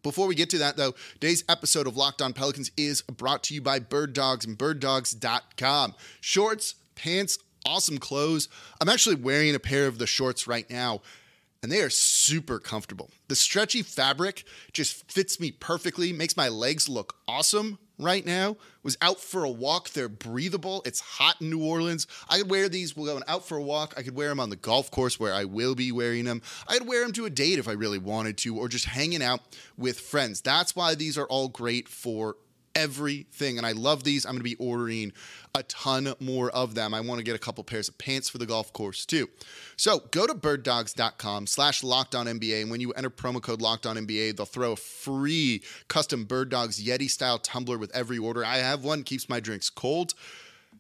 Before 0.04 0.26
we 0.26 0.36
get 0.36 0.50
to 0.52 0.58
that, 0.60 0.78
though, 0.78 0.94
today's 1.16 1.44
episode 1.50 1.86
of 1.86 1.98
Locked 1.98 2.22
On 2.22 2.32
Pelicans 2.32 2.72
is 2.78 3.02
brought 3.02 3.44
to 3.44 3.54
you 3.54 3.62
by 3.62 3.80
Bird 3.80 4.14
Dogs 4.14 4.46
and 4.46 4.58
birddogs.com. 4.58 5.96
Shorts, 6.22 6.76
pants, 6.96 7.40
awesome 7.66 7.98
clothes. 7.98 8.48
I'm 8.80 8.88
actually 8.88 9.16
wearing 9.16 9.54
a 9.54 9.60
pair 9.60 9.86
of 9.86 9.98
the 9.98 10.08
shorts 10.08 10.48
right 10.48 10.70
now, 10.70 11.02
and 11.62 11.72
they 11.72 11.82
are 11.82 11.90
super 11.90 12.60
comfortable. 12.60 13.10
The 13.28 13.36
stretchy 13.36 13.82
fabric 13.82 14.44
just 14.74 15.12
fits 15.12 15.40
me 15.40 15.52
perfectly, 15.52 16.14
makes 16.14 16.38
my 16.38 16.50
legs 16.50 16.88
look 16.88 17.16
awesome 17.28 17.80
right 18.00 18.26
now. 18.26 18.58
Was 18.84 18.98
out 19.02 19.20
for 19.20 19.44
a 19.44 19.50
walk. 19.50 19.90
They're 19.90 20.08
breathable. 20.08 20.82
It's 20.86 21.00
hot 21.00 21.42
in 21.42 21.50
New 21.50 21.64
Orleans. 21.64 22.08
I 22.30 22.38
could 22.38 22.50
wear 22.50 22.70
these 22.70 22.96
while 22.96 23.08
going 23.08 23.24
out 23.28 23.48
for 23.48 23.58
a 23.58 23.62
walk. 23.62 23.94
I 23.98 24.04
could 24.04 24.16
wear 24.16 24.30
them 24.30 24.40
on 24.40 24.50
the 24.50 24.56
golf 24.56 24.92
course 24.92 25.20
where 25.20 25.34
I 25.34 25.46
will 25.46 25.76
be 25.76 25.92
wearing 25.92 26.26
them. 26.26 26.42
I 26.68 26.78
could 26.78 26.88
wear 26.88 27.04
them 27.04 27.14
to 27.14 27.26
a 27.26 27.30
date 27.30 27.60
if 27.60 27.68
I 27.68 27.74
really 27.74 27.98
wanted 27.98 28.38
to, 28.40 28.58
or 28.58 28.70
just 28.70 28.86
hanging 28.86 29.24
out 29.24 29.42
with 29.78 30.00
friends. 30.00 30.42
That's 30.42 30.76
why 30.76 30.96
these 30.96 31.18
are 31.18 31.26
all 31.26 31.48
great 31.50 31.88
for 31.88 32.38
everything. 32.78 33.58
And 33.58 33.66
I 33.66 33.72
love 33.72 34.04
these. 34.04 34.26
I'm 34.26 34.34
going 34.34 34.40
to 34.40 34.44
be 34.44 34.56
ordering 34.56 35.12
a 35.56 35.64
ton 35.64 36.14
more 36.20 36.52
of 36.52 36.76
them. 36.76 36.94
I 36.94 37.02
want 37.02 37.18
to 37.18 37.24
get 37.24 37.36
a 37.36 37.40
couple 37.40 37.64
pairs 37.64 37.90
of 37.90 37.98
pants 37.98 38.30
for 38.30 38.38
the 38.38 38.46
golf 38.46 38.72
course 38.72 39.06
too. 39.06 39.28
So 39.76 40.00
go 40.12 40.28
to 40.28 40.36
birddogs.com 40.36 41.48
slash 41.48 41.84
locked 41.84 42.14
on 42.14 42.28
NBA. 42.28 42.62
And 42.62 42.72
when 42.72 42.80
you 42.80 42.92
enter 42.92 43.10
promo 43.10 43.42
code 43.42 43.62
locked 43.62 43.86
on 43.88 43.98
NBA, 43.98 44.38
they'll 44.38 44.46
throw 44.46 44.74
a 44.74 44.78
free 44.78 45.64
custom 45.88 46.26
Bird 46.26 46.50
Dogs 46.50 46.82
Yeti 46.82 47.10
style 47.10 47.40
tumbler 47.40 47.80
with 47.80 47.94
every 47.96 48.20
order. 48.20 48.46
I 48.46 48.58
have 48.58 48.84
one, 48.84 49.04
keeps 49.04 49.28
my 49.28 49.40
drinks 49.40 49.70
cold. 49.70 50.14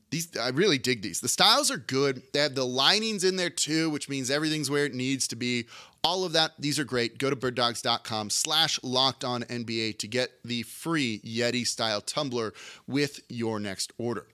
These 0.09 0.37
I 0.37 0.49
really 0.49 0.77
dig 0.77 1.01
these. 1.01 1.19
The 1.19 1.27
styles 1.27 1.69
are 1.69 1.77
good. 1.77 2.21
They 2.31 2.39
have 2.39 2.55
the 2.55 2.65
linings 2.65 3.25
in 3.25 3.35
there 3.35 3.49
too, 3.49 3.89
which 3.89 4.07
means 4.07 4.31
everything's 4.31 4.69
where 4.69 4.85
it 4.85 4.93
needs 4.93 5.27
to 5.29 5.35
be. 5.35 5.65
All 6.03 6.23
of 6.23 6.33
that, 6.33 6.53
these 6.59 6.79
are 6.79 6.83
great. 6.83 7.17
Go 7.17 7.29
to 7.29 7.35
birddogs.com 7.35 8.29
slash 8.29 8.79
locked 8.83 9.23
on 9.23 9.43
NBA 9.43 9.99
to 9.99 10.07
get 10.07 10.31
the 10.43 10.63
free 10.63 11.19
Yeti 11.19 11.65
style 11.65 12.01
tumbler 12.01 12.53
with 12.87 13.19
your 13.29 13.59
next 13.59 13.91
order. 13.97 14.27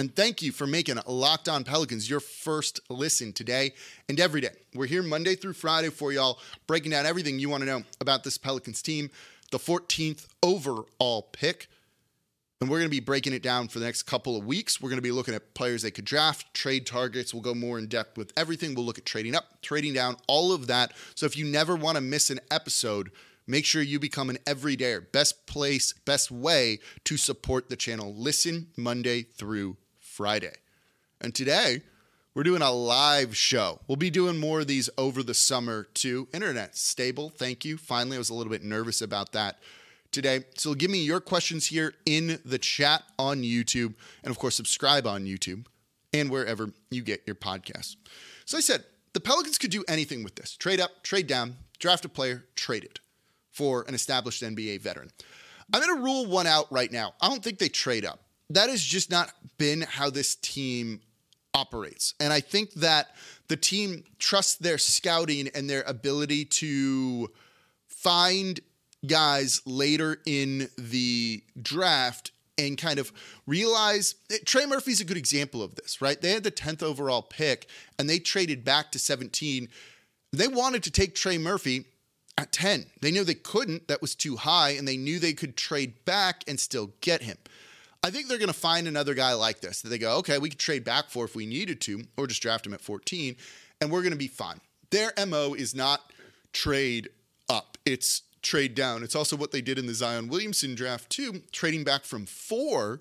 And 0.00 0.14
thank 0.14 0.42
you 0.42 0.52
for 0.52 0.64
making 0.64 0.98
Locked 1.08 1.48
On 1.48 1.64
Pelicans 1.64 2.08
your 2.08 2.20
first 2.20 2.78
listen 2.88 3.32
today 3.32 3.74
and 4.08 4.20
every 4.20 4.40
day. 4.40 4.54
We're 4.72 4.86
here 4.86 5.02
Monday 5.02 5.34
through 5.34 5.54
Friday 5.54 5.90
for 5.90 6.12
y'all, 6.12 6.38
breaking 6.68 6.92
down 6.92 7.04
everything 7.04 7.40
you 7.40 7.48
want 7.48 7.62
to 7.62 7.66
know 7.66 7.82
about 8.00 8.22
this 8.22 8.38
Pelicans 8.38 8.80
team, 8.80 9.10
the 9.50 9.58
14th 9.58 10.28
overall 10.40 11.22
pick. 11.32 11.66
And 12.60 12.68
we're 12.68 12.78
going 12.78 12.90
to 12.90 12.96
be 12.96 13.00
breaking 13.00 13.34
it 13.34 13.42
down 13.42 13.68
for 13.68 13.78
the 13.78 13.84
next 13.84 14.02
couple 14.02 14.36
of 14.36 14.44
weeks. 14.44 14.80
We're 14.80 14.88
going 14.88 14.98
to 14.98 15.02
be 15.02 15.12
looking 15.12 15.34
at 15.34 15.54
players 15.54 15.82
they 15.82 15.92
could 15.92 16.04
draft, 16.04 16.52
trade 16.54 16.86
targets. 16.86 17.32
We'll 17.32 17.42
go 17.42 17.54
more 17.54 17.78
in 17.78 17.86
depth 17.86 18.18
with 18.18 18.32
everything. 18.36 18.74
We'll 18.74 18.84
look 18.84 18.98
at 18.98 19.04
trading 19.04 19.36
up, 19.36 19.62
trading 19.62 19.94
down, 19.94 20.16
all 20.26 20.52
of 20.52 20.66
that. 20.66 20.92
So 21.14 21.24
if 21.24 21.36
you 21.36 21.44
never 21.44 21.76
want 21.76 21.96
to 21.96 22.00
miss 22.00 22.30
an 22.30 22.40
episode, 22.50 23.12
make 23.46 23.64
sure 23.64 23.80
you 23.80 24.00
become 24.00 24.28
an 24.28 24.38
everydayer. 24.44 25.04
Best 25.12 25.46
place, 25.46 25.92
best 26.04 26.32
way 26.32 26.80
to 27.04 27.16
support 27.16 27.68
the 27.68 27.76
channel. 27.76 28.12
Listen 28.12 28.66
Monday 28.76 29.22
through 29.22 29.76
Friday. 30.00 30.54
And 31.20 31.32
today, 31.32 31.82
we're 32.34 32.42
doing 32.42 32.62
a 32.62 32.72
live 32.72 33.36
show. 33.36 33.80
We'll 33.86 33.96
be 33.96 34.10
doing 34.10 34.36
more 34.36 34.60
of 34.60 34.66
these 34.66 34.90
over 34.98 35.22
the 35.22 35.34
summer 35.34 35.86
too. 35.94 36.26
Internet 36.32 36.76
stable. 36.76 37.30
Thank 37.30 37.64
you. 37.64 37.76
Finally, 37.76 38.16
I 38.16 38.18
was 38.18 38.30
a 38.30 38.34
little 38.34 38.50
bit 38.50 38.64
nervous 38.64 39.00
about 39.00 39.30
that 39.32 39.60
today. 40.12 40.44
So 40.56 40.74
give 40.74 40.90
me 40.90 41.02
your 41.02 41.20
questions 41.20 41.66
here 41.66 41.94
in 42.06 42.38
the 42.44 42.58
chat 42.58 43.02
on 43.18 43.42
YouTube. 43.42 43.94
And 44.22 44.30
of 44.30 44.38
course, 44.38 44.54
subscribe 44.54 45.06
on 45.06 45.24
YouTube 45.24 45.66
and 46.12 46.30
wherever 46.30 46.72
you 46.90 47.02
get 47.02 47.22
your 47.26 47.36
podcasts. 47.36 47.96
So 48.44 48.56
I 48.56 48.60
said, 48.60 48.84
the 49.12 49.20
Pelicans 49.20 49.58
could 49.58 49.70
do 49.70 49.84
anything 49.88 50.22
with 50.22 50.36
this 50.36 50.56
trade 50.56 50.80
up, 50.80 51.02
trade 51.02 51.26
down, 51.26 51.56
draft 51.78 52.04
a 52.04 52.08
player, 52.08 52.44
trade 52.54 52.84
it 52.84 53.00
for 53.50 53.84
an 53.88 53.94
established 53.94 54.42
NBA 54.42 54.80
veteran. 54.80 55.10
I'm 55.72 55.82
going 55.82 55.96
to 55.96 56.02
rule 56.02 56.26
one 56.26 56.46
out 56.46 56.70
right 56.72 56.90
now. 56.90 57.14
I 57.20 57.28
don't 57.28 57.42
think 57.42 57.58
they 57.58 57.68
trade 57.68 58.04
up. 58.04 58.20
That 58.50 58.70
has 58.70 58.82
just 58.82 59.10
not 59.10 59.32
been 59.58 59.82
how 59.82 60.08
this 60.08 60.36
team 60.36 61.00
operates. 61.52 62.14
And 62.20 62.32
I 62.32 62.40
think 62.40 62.72
that 62.74 63.08
the 63.48 63.56
team 63.56 64.04
trusts 64.18 64.56
their 64.56 64.78
scouting 64.78 65.48
and 65.54 65.68
their 65.68 65.82
ability 65.82 66.46
to 66.46 67.30
find 67.86 68.60
guys 69.06 69.62
later 69.64 70.18
in 70.26 70.68
the 70.76 71.42
draft 71.60 72.32
and 72.56 72.76
kind 72.76 72.98
of 72.98 73.12
realize 73.46 74.16
eh, 74.30 74.38
Trey 74.44 74.66
Murphy's 74.66 75.00
a 75.00 75.04
good 75.04 75.16
example 75.16 75.62
of 75.62 75.76
this, 75.76 76.02
right? 76.02 76.20
They 76.20 76.32
had 76.32 76.42
the 76.42 76.50
10th 76.50 76.82
overall 76.82 77.22
pick 77.22 77.68
and 77.98 78.10
they 78.10 78.18
traded 78.18 78.64
back 78.64 78.90
to 78.92 78.98
17. 78.98 79.68
They 80.32 80.48
wanted 80.48 80.82
to 80.82 80.90
take 80.90 81.14
Trey 81.14 81.38
Murphy 81.38 81.84
at 82.38 82.52
10. 82.52 82.86
They 83.00 83.10
knew 83.10 83.24
they 83.24 83.34
couldn't, 83.34 83.88
that 83.88 84.00
was 84.00 84.14
too 84.14 84.36
high, 84.36 84.70
and 84.70 84.86
they 84.86 84.96
knew 84.96 85.18
they 85.18 85.32
could 85.32 85.56
trade 85.56 86.04
back 86.04 86.44
and 86.46 86.58
still 86.58 86.92
get 87.00 87.22
him. 87.22 87.36
I 88.02 88.10
think 88.10 88.28
they're 88.28 88.38
going 88.38 88.46
to 88.46 88.54
find 88.54 88.86
another 88.86 89.14
guy 89.14 89.32
like 89.32 89.60
this 89.60 89.82
that 89.82 89.88
they 89.88 89.98
go, 89.98 90.18
okay, 90.18 90.38
we 90.38 90.50
could 90.50 90.58
trade 90.58 90.84
back 90.84 91.10
for 91.10 91.24
if 91.24 91.34
we 91.34 91.46
needed 91.46 91.80
to, 91.82 92.04
or 92.16 92.28
just 92.28 92.40
draft 92.40 92.64
him 92.64 92.74
at 92.74 92.80
14, 92.80 93.34
and 93.80 93.90
we're 93.90 94.02
going 94.02 94.12
to 94.12 94.18
be 94.18 94.28
fine. 94.28 94.60
Their 94.90 95.12
MO 95.26 95.54
is 95.54 95.74
not 95.74 96.12
trade 96.52 97.08
up, 97.48 97.76
it's 97.84 98.22
trade 98.42 98.74
down. 98.74 99.02
It's 99.02 99.16
also 99.16 99.36
what 99.36 99.52
they 99.52 99.60
did 99.60 99.78
in 99.78 99.86
the 99.86 99.94
Zion 99.94 100.28
Williamson 100.28 100.74
draft, 100.74 101.10
too, 101.10 101.42
trading 101.52 101.84
back 101.84 102.04
from 102.04 102.26
four 102.26 103.00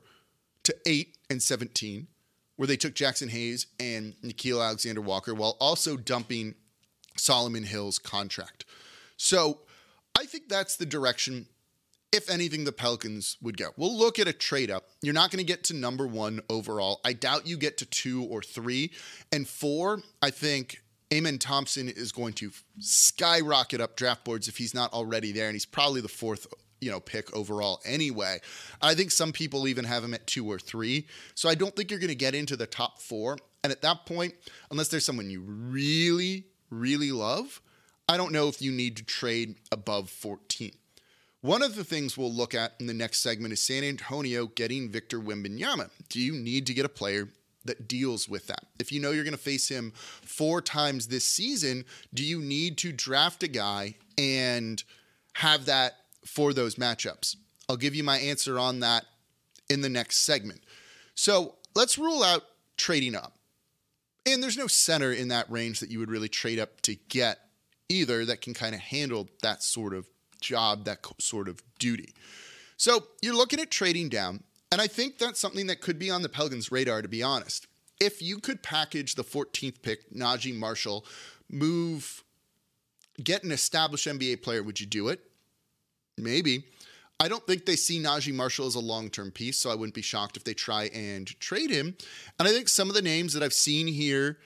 to 0.63 0.75
eight 0.85 1.17
and 1.29 1.41
17, 1.41 2.07
where 2.55 2.67
they 2.67 2.77
took 2.77 2.93
Jaxson 2.93 3.29
Hayes 3.29 3.67
and 3.79 4.13
Nickeil 4.23 4.63
Alexander 4.63 5.01
Walker 5.01 5.33
while 5.33 5.57
also 5.59 5.97
dumping 5.97 6.55
Solomon 7.15 7.63
Hill's 7.63 7.99
contract. 7.99 8.65
So 9.15 9.59
I 10.17 10.25
think 10.25 10.49
that's 10.49 10.75
the 10.75 10.85
direction, 10.85 11.47
if 12.11 12.29
anything, 12.29 12.63
the 12.63 12.71
Pelicans 12.71 13.37
would 13.41 13.57
go. 13.57 13.69
We'll 13.77 13.97
look 13.97 14.19
at 14.19 14.27
a 14.27 14.33
trade 14.33 14.71
up. 14.71 14.85
You're 15.01 15.13
not 15.13 15.31
going 15.31 15.39
to 15.39 15.45
get 15.45 15.63
to 15.65 15.75
number 15.75 16.07
one 16.07 16.41
overall. 16.49 17.01
I 17.05 17.13
doubt 17.13 17.47
you 17.47 17.57
get 17.57 17.77
to 17.77 17.85
two 17.85 18.23
or 18.23 18.41
three. 18.41 18.91
And 19.31 19.47
four, 19.47 20.01
I 20.21 20.29
think 20.29 20.81
Amen 21.13 21.37
Thompson 21.37 21.87
is 21.87 22.11
going 22.11 22.33
to 22.33 22.51
skyrocket 22.79 23.79
up 23.79 23.95
draft 23.95 24.25
boards 24.25 24.47
if 24.47 24.57
he's 24.57 24.73
not 24.73 24.91
already 24.93 25.31
there, 25.31 25.47
and 25.47 25.55
he's 25.55 25.65
probably 25.65 26.01
the 26.01 26.09
fourth 26.09 26.47
you 26.81 26.91
know 26.91 26.99
pick 26.99 27.35
overall 27.35 27.81
anyway. 27.85 28.39
I 28.81 28.93
think 28.93 29.11
some 29.11 29.31
people 29.31 29.67
even 29.67 29.85
have 29.85 30.03
him 30.03 30.13
at 30.13 30.27
two 30.27 30.49
or 30.49 30.59
three. 30.59 31.07
So 31.35 31.49
I 31.49 31.55
don't 31.55 31.75
think 31.75 31.89
you're 31.89 31.99
going 31.99 32.09
to 32.09 32.15
get 32.15 32.35
into 32.35 32.55
the 32.55 32.67
top 32.67 32.99
four. 32.99 33.37
And 33.63 33.71
at 33.71 33.81
that 33.81 34.05
point, 34.05 34.35
unless 34.69 34.89
there's 34.89 35.05
someone 35.05 35.29
you 35.29 35.41
really, 35.41 36.45
really 36.69 37.11
love, 37.11 37.61
I 38.07 38.17
don't 38.17 38.31
know 38.31 38.47
if 38.47 38.61
you 38.61 38.71
need 38.71 38.97
to 38.97 39.03
trade 39.03 39.55
above 39.71 40.09
14. 40.09 40.71
One 41.41 41.61
of 41.61 41.75
the 41.75 41.83
things 41.83 42.17
we'll 42.17 42.33
look 42.33 42.55
at 42.55 42.73
in 42.79 42.87
the 42.87 42.93
next 42.93 43.19
segment 43.19 43.53
is 43.53 43.61
San 43.61 43.83
Antonio 43.83 44.47
getting 44.47 44.89
Victor 44.89 45.19
Wembanyama. 45.19 45.89
Do 46.09 46.19
you 46.19 46.33
need 46.33 46.65
to 46.67 46.73
get 46.73 46.85
a 46.85 46.89
player 46.89 47.29
that 47.67 47.87
deals 47.87 48.27
with 48.27 48.47
that. 48.47 48.65
If 48.79 48.91
you 48.91 48.99
know 48.99 49.11
you're 49.11 49.23
going 49.23 49.31
to 49.33 49.37
face 49.37 49.69
him 49.69 49.91
four 49.95 50.61
times 50.61 51.07
this 51.07 51.25
season, 51.25 51.85
do 52.13 52.23
you 52.23 52.39
need 52.39 52.77
to 52.79 52.91
draft 52.91 53.43
a 53.43 53.47
guy 53.47 53.95
and 54.17 54.83
have 55.33 55.65
that 55.65 55.93
for 56.25 56.53
those 56.53 56.75
matchups? 56.75 57.35
I'll 57.69 57.77
give 57.77 57.95
you 57.95 58.03
my 58.03 58.17
answer 58.17 58.57
on 58.57 58.79
that 58.79 59.05
in 59.69 59.81
the 59.81 59.89
next 59.89 60.19
segment. 60.25 60.61
So 61.15 61.55
let's 61.75 61.97
rule 61.97 62.23
out 62.23 62.43
trading 62.77 63.15
up. 63.15 63.33
And 64.25 64.43
there's 64.43 64.57
no 64.57 64.67
center 64.67 65.11
in 65.11 65.29
that 65.29 65.49
range 65.49 65.79
that 65.79 65.89
you 65.89 65.99
would 65.99 66.11
really 66.11 66.29
trade 66.29 66.59
up 66.59 66.81
to 66.81 66.95
get 67.09 67.39
either 67.89 68.25
that 68.25 68.41
can 68.41 68.53
kind 68.53 68.75
of 68.75 68.81
handle 68.81 69.29
that 69.41 69.63
sort 69.63 69.93
of 69.93 70.07
job, 70.41 70.85
that 70.85 71.05
sort 71.19 71.47
of 71.47 71.61
duty. 71.79 72.13
So 72.77 73.07
you're 73.21 73.35
looking 73.35 73.59
at 73.59 73.71
trading 73.71 74.09
down. 74.09 74.43
And 74.71 74.81
I 74.81 74.87
think 74.87 75.17
that's 75.17 75.39
something 75.39 75.67
that 75.67 75.81
could 75.81 75.97
be 75.97 76.11
on 76.11 76.21
the 76.21 76.29
Pelicans' 76.29 76.71
radar, 76.71 77.01
to 77.01 77.07
be 77.07 77.23
honest. 77.23 77.67
If 77.99 78.21
you 78.21 78.39
could 78.39 78.61
package 78.61 79.15
the 79.15 79.23
14th 79.23 79.81
pick, 79.81 80.11
Naji 80.13 80.55
Marshall, 80.55 81.05
move, 81.49 82.23
get 83.23 83.43
an 83.43 83.51
established 83.51 84.07
NBA 84.07 84.43
player, 84.43 84.61
would 84.61 84.79
you 84.79 84.85
do 84.85 85.07
it? 85.07 85.21
Maybe. 86.17 86.65
I 87.19 87.27
don't 87.27 87.45
think 87.47 87.65
they 87.65 87.75
see 87.75 87.99
Naji 87.99 88.33
Marshall 88.33 88.67
as 88.67 88.75
a 88.75 88.79
long 88.79 89.09
term 89.09 89.31
piece, 89.31 89.57
so 89.57 89.71
I 89.71 89.75
wouldn't 89.75 89.95
be 89.95 90.01
shocked 90.01 90.37
if 90.37 90.43
they 90.43 90.53
try 90.53 90.85
and 90.93 91.27
trade 91.39 91.71
him. 91.71 91.95
And 92.37 92.47
I 92.47 92.51
think 92.51 92.69
some 92.69 92.89
of 92.89 92.95
the 92.95 93.01
names 93.01 93.33
that 93.33 93.41
I've 93.41 93.53
seen 93.53 93.87
here 93.87 94.37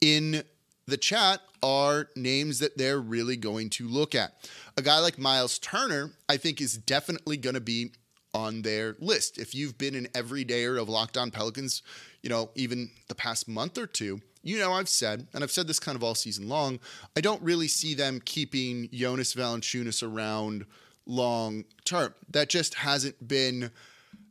in 0.00 0.44
the 0.86 0.96
chat 0.96 1.40
are 1.62 2.08
names 2.16 2.58
that 2.60 2.78
they're 2.78 3.00
really 3.00 3.36
going 3.36 3.70
to 3.70 3.88
look 3.88 4.14
at. 4.14 4.48
A 4.76 4.82
guy 4.82 4.98
like 4.98 5.18
Myles 5.18 5.58
Turner, 5.58 6.12
I 6.28 6.36
think, 6.36 6.60
is 6.60 6.76
definitely 6.76 7.36
going 7.36 7.54
to 7.54 7.60
be 7.60 7.92
on 8.34 8.62
their 8.62 8.96
list. 9.00 9.38
If 9.38 9.54
you've 9.54 9.78
been 9.78 9.94
an 9.94 10.06
everydayer 10.08 10.80
of 10.80 10.88
Locked 10.88 11.16
On 11.16 11.30
Pelicans, 11.30 11.82
you 12.22 12.30
know, 12.30 12.50
even 12.54 12.90
the 13.08 13.14
past 13.14 13.48
month 13.48 13.78
or 13.78 13.86
two, 13.86 14.20
you 14.42 14.58
know, 14.58 14.72
I've 14.72 14.88
said, 14.88 15.26
and 15.34 15.44
I've 15.44 15.50
said 15.50 15.66
this 15.66 15.80
kind 15.80 15.96
of 15.96 16.02
all 16.02 16.14
season 16.14 16.48
long, 16.48 16.80
I 17.16 17.20
don't 17.20 17.42
really 17.42 17.68
see 17.68 17.94
them 17.94 18.20
keeping 18.24 18.88
Jonas 18.92 19.34
Valanciunas 19.34 20.02
around 20.02 20.64
long 21.06 21.64
term. 21.84 22.14
That 22.30 22.48
just 22.48 22.74
hasn't 22.74 23.26
been 23.26 23.70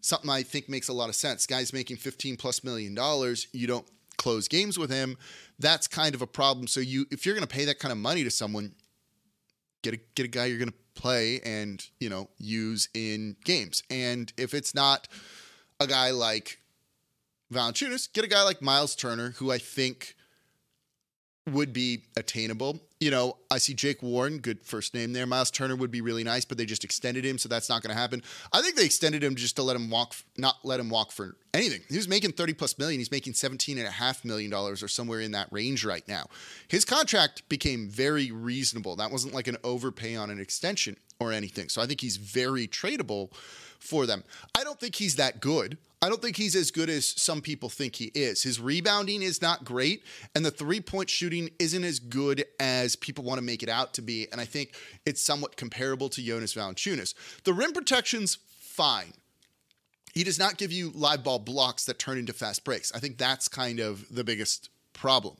something 0.01 0.29
I 0.29 0.43
think 0.43 0.69
makes 0.69 0.87
a 0.87 0.93
lot 0.93 1.09
of 1.09 1.15
sense. 1.15 1.45
Guys 1.45 1.73
making 1.73 1.97
15 1.97 2.37
plus 2.37 2.63
million 2.63 2.95
dollars, 2.95 3.47
you 3.51 3.67
don't 3.67 3.85
close 4.17 4.47
games 4.47 4.77
with 4.77 4.89
him. 4.89 5.17
That's 5.59 5.87
kind 5.87 6.15
of 6.15 6.21
a 6.21 6.27
problem. 6.27 6.67
So 6.67 6.79
you 6.79 7.05
if 7.11 7.25
you're 7.25 7.35
going 7.35 7.47
to 7.47 7.53
pay 7.53 7.65
that 7.65 7.79
kind 7.79 7.91
of 7.91 7.97
money 7.97 8.23
to 8.23 8.31
someone, 8.31 8.73
get 9.83 9.93
a 9.93 9.99
get 10.15 10.25
a 10.25 10.29
guy 10.29 10.45
you're 10.45 10.57
going 10.57 10.69
to 10.71 10.77
play 10.99 11.39
and, 11.45 11.85
you 11.99 12.09
know, 12.09 12.29
use 12.37 12.89
in 12.93 13.37
games. 13.45 13.81
And 13.89 14.31
if 14.37 14.53
it's 14.53 14.75
not 14.75 15.07
a 15.79 15.87
guy 15.87 16.11
like 16.11 16.59
Valanciunas, 17.51 18.11
get 18.11 18.25
a 18.25 18.27
guy 18.27 18.43
like 18.43 18.61
Myles 18.61 18.95
Turner, 18.95 19.31
who 19.37 19.51
I 19.51 19.57
think 19.57 20.15
would 21.49 21.73
be 21.73 22.03
attainable. 22.17 22.79
You 22.99 23.11
know, 23.11 23.37
I 23.49 23.59
see 23.59 23.73
Jake 23.73 24.03
Warren, 24.03 24.39
good 24.39 24.65
first 24.65 24.93
name 24.93 25.13
there. 25.13 25.25
Myles 25.25 25.51
Turner 25.51 25.75
would 25.75 25.91
be 25.91 26.01
really 26.01 26.23
nice, 26.23 26.43
but 26.43 26.57
they 26.57 26.65
just 26.65 26.83
extended 26.83 27.25
him, 27.25 27.37
so 27.37 27.47
that's 27.47 27.69
not 27.69 27.81
going 27.81 27.93
to 27.93 27.99
happen. 27.99 28.21
I 28.51 28.61
think 28.61 28.75
they 28.75 28.85
extended 28.85 29.23
him 29.23 29.35
just 29.35 29.55
to 29.55 29.63
let 29.63 29.75
him 29.75 29.89
walk, 29.89 30.15
not 30.37 30.57
let 30.63 30.79
him 30.79 30.89
walk 30.89 31.11
for 31.11 31.37
anything. 31.53 31.81
He 31.89 31.95
was 31.95 32.07
making 32.07 32.33
30 32.33 32.53
plus 32.53 32.77
million. 32.77 32.99
He's 32.99 33.11
making 33.11 33.33
17 33.33 33.77
and 33.77 33.87
a 33.87 33.91
half 33.91 34.25
million 34.25 34.51
dollars 34.51 34.83
or 34.83 34.87
somewhere 34.87 35.21
in 35.21 35.31
that 35.31 35.47
range 35.51 35.85
right 35.85 36.05
now. 36.07 36.27
His 36.67 36.83
contract 36.83 37.47
became 37.47 37.87
very 37.87 38.31
reasonable. 38.31 38.95
That 38.97 39.11
wasn't 39.11 39.33
like 39.33 39.47
an 39.47 39.57
overpay 39.63 40.15
on 40.15 40.29
an 40.29 40.39
extension 40.39 40.97
or 41.19 41.31
anything. 41.31 41.69
So 41.69 41.81
I 41.81 41.85
think 41.85 42.01
he's 42.01 42.17
very 42.17 42.67
tradable 42.67 43.31
for 43.79 44.05
them. 44.05 44.23
I 44.55 44.63
don't 44.63 44.79
think 44.79 44.95
he's 44.95 45.15
that 45.15 45.41
good. 45.41 45.77
I 46.01 46.07
don't 46.07 46.21
think 46.21 46.37
he's 46.37 46.55
as 46.55 46.71
good 46.71 46.89
as 46.89 47.05
some 47.05 47.41
people 47.41 47.67
think 47.67 47.95
he 47.95 48.05
is. 48.15 48.43
His 48.43 48.59
rebounding 48.59 49.21
is 49.21 49.41
not 49.41 49.65
great, 49.65 50.03
and 50.33 50.45
the 50.45 50.51
three 50.51 50.79
point 50.79 51.09
shooting 51.09 51.49
isn't 51.59 51.83
as 51.83 51.99
good 51.99 52.45
as 52.59 52.95
people 52.95 53.23
want 53.23 53.37
to 53.37 53.43
make 53.43 53.63
it 53.63 53.69
out 53.69 53.93
to 53.95 54.01
be. 54.01 54.27
And 54.31 54.39
I 54.39 54.45
think 54.45 54.75
it's 55.05 55.21
somewhat 55.21 55.57
comparable 55.57 56.07
to 56.09 56.21
Jonas 56.21 56.53
Valanciunas. 56.53 57.13
The 57.43 57.53
rim 57.53 57.73
protection's 57.73 58.37
fine. 58.59 59.13
He 60.13 60.23
does 60.23 60.39
not 60.39 60.57
give 60.57 60.71
you 60.71 60.91
live 60.95 61.23
ball 61.23 61.39
blocks 61.39 61.85
that 61.85 61.99
turn 61.99 62.17
into 62.17 62.33
fast 62.33 62.63
breaks. 62.63 62.93
I 62.93 62.99
think 62.99 63.17
that's 63.17 63.47
kind 63.47 63.79
of 63.79 64.05
the 64.09 64.23
biggest 64.23 64.69
problem. 64.93 65.35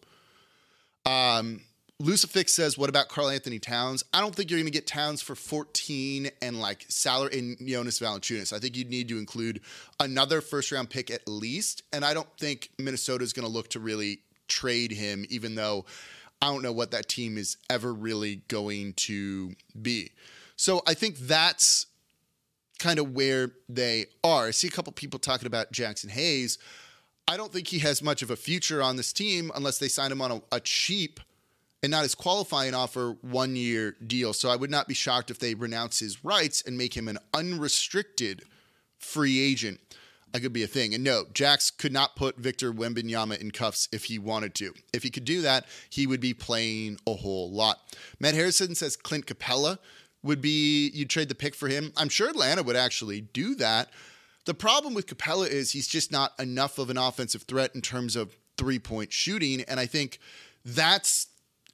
Um, 1.05 1.61
Lucifix 2.01 2.49
says, 2.49 2.77
"What 2.77 2.89
about 2.89 3.09
Karl 3.09 3.29
Anthony 3.29 3.59
Towns? 3.59 4.03
I 4.13 4.21
don't 4.21 4.33
think 4.33 4.49
you're 4.49 4.59
going 4.59 4.71
to 4.71 4.71
get 4.71 4.87
Towns 4.87 5.21
for 5.21 5.35
14 5.35 6.29
and 6.41 6.59
like 6.61 6.85
salary 6.87 7.37
in 7.37 7.57
Jonas 7.67 7.99
Valanciunas. 7.99 8.53
I 8.53 8.59
think 8.59 8.77
you'd 8.77 8.89
need 8.89 9.09
to 9.09 9.17
include 9.17 9.59
another 9.99 10.39
first 10.39 10.71
round 10.71 10.89
pick 10.89 11.11
at 11.11 11.27
least, 11.27 11.83
and 11.91 12.05
I 12.05 12.13
don't 12.13 12.29
think 12.37 12.69
Minnesota 12.79 13.23
is 13.23 13.33
going 13.33 13.45
to 13.45 13.51
look 13.51 13.69
to 13.71 13.79
really 13.81 14.21
trade 14.47 14.91
him, 14.91 15.25
even 15.29 15.55
though 15.55 15.85
I 16.41 16.47
don't 16.47 16.61
know 16.61 16.71
what 16.71 16.91
that 16.91 17.09
team 17.09 17.37
is 17.37 17.57
ever 17.69 17.93
really 17.93 18.37
going 18.47 18.93
to 18.93 19.55
be. 19.81 20.11
So 20.55 20.81
I 20.87 20.93
think 20.93 21.17
that's 21.17 21.85
kind 22.79 22.97
of 22.97 23.13
where 23.13 23.51
they 23.67 24.05
are. 24.23 24.47
I 24.47 24.51
see 24.51 24.67
a 24.67 24.71
couple 24.71 24.93
people 24.93 25.19
talking 25.19 25.47
about 25.47 25.73
Jaxson 25.73 26.09
Hayes. 26.09 26.57
I 27.27 27.37
don't 27.37 27.51
think 27.51 27.67
he 27.67 27.79
has 27.79 28.01
much 28.01 28.21
of 28.21 28.31
a 28.31 28.35
future 28.35 28.81
on 28.81 28.95
this 28.95 29.11
team 29.13 29.51
unless 29.53 29.77
they 29.77 29.89
sign 29.89 30.11
him 30.11 30.21
on 30.21 30.31
a, 30.31 30.41
a 30.53 30.59
cheap 30.61 31.19
and 31.81 31.91
not 31.91 32.03
his 32.03 32.15
qualifying 32.15 32.73
offer 32.73 33.15
one 33.21 33.55
year 33.55 33.95
deal. 34.05 34.33
So 34.33 34.49
I 34.49 34.55
would 34.55 34.71
not 34.71 34.87
be 34.87 34.93
shocked 34.93 35.31
if 35.31 35.39
they 35.39 35.53
renounce 35.53 35.99
his 35.99 36.23
rights 36.23 36.61
and 36.61 36.77
make 36.77 36.95
him 36.95 37.07
an 37.07 37.19
unrestricted 37.33 38.43
free 38.97 39.39
agent. 39.39 39.79
That 40.31 40.41
could 40.41 40.53
be 40.53 40.63
a 40.63 40.67
thing. 40.67 40.93
And 40.93 41.03
no, 41.03 41.25
Jax 41.33 41.71
could 41.71 41.93
not 41.93 42.15
put 42.15 42.37
Victor 42.37 42.71
Wembanyama 42.71 43.39
in 43.39 43.49
cuffs 43.49 43.89
if 43.91 44.05
he 44.05 44.19
wanted 44.19 44.53
to. 44.55 44.73
If 44.93 45.01
he 45.03 45.09
could 45.09 45.25
do 45.25 45.41
that, 45.41 45.65
he 45.89 46.05
would 46.05 46.19
be 46.19 46.33
playing 46.33 46.99
a 47.07 47.13
whole 47.15 47.51
lot. 47.51 47.79
Matt 48.19 48.35
Harrison 48.35 48.75
says 48.75 48.95
Clint 48.95 49.25
Capela 49.25 49.79
would 50.21 50.41
be, 50.41 50.89
you'd 50.93 51.09
trade 51.09 51.29
the 51.29 51.35
pick 51.35 51.55
for 51.55 51.67
him. 51.67 51.93
I'm 51.97 52.09
sure 52.09 52.29
Atlanta 52.29 52.61
would 52.61 52.75
actually 52.75 53.21
do 53.21 53.55
that. 53.55 53.89
The 54.45 54.53
problem 54.53 54.93
with 54.93 55.07
Capela 55.07 55.47
is 55.47 55.71
he's 55.71 55.87
just 55.87 56.11
not 56.11 56.39
enough 56.39 56.77
of 56.77 56.89
an 56.89 56.97
offensive 56.97 57.43
threat 57.43 57.73
in 57.73 57.81
terms 57.81 58.15
of 58.15 58.35
three 58.57 58.79
point 58.79 59.11
shooting. 59.11 59.61
And 59.61 59.79
I 59.79 59.85
think 59.85 60.19
that's 60.63 61.27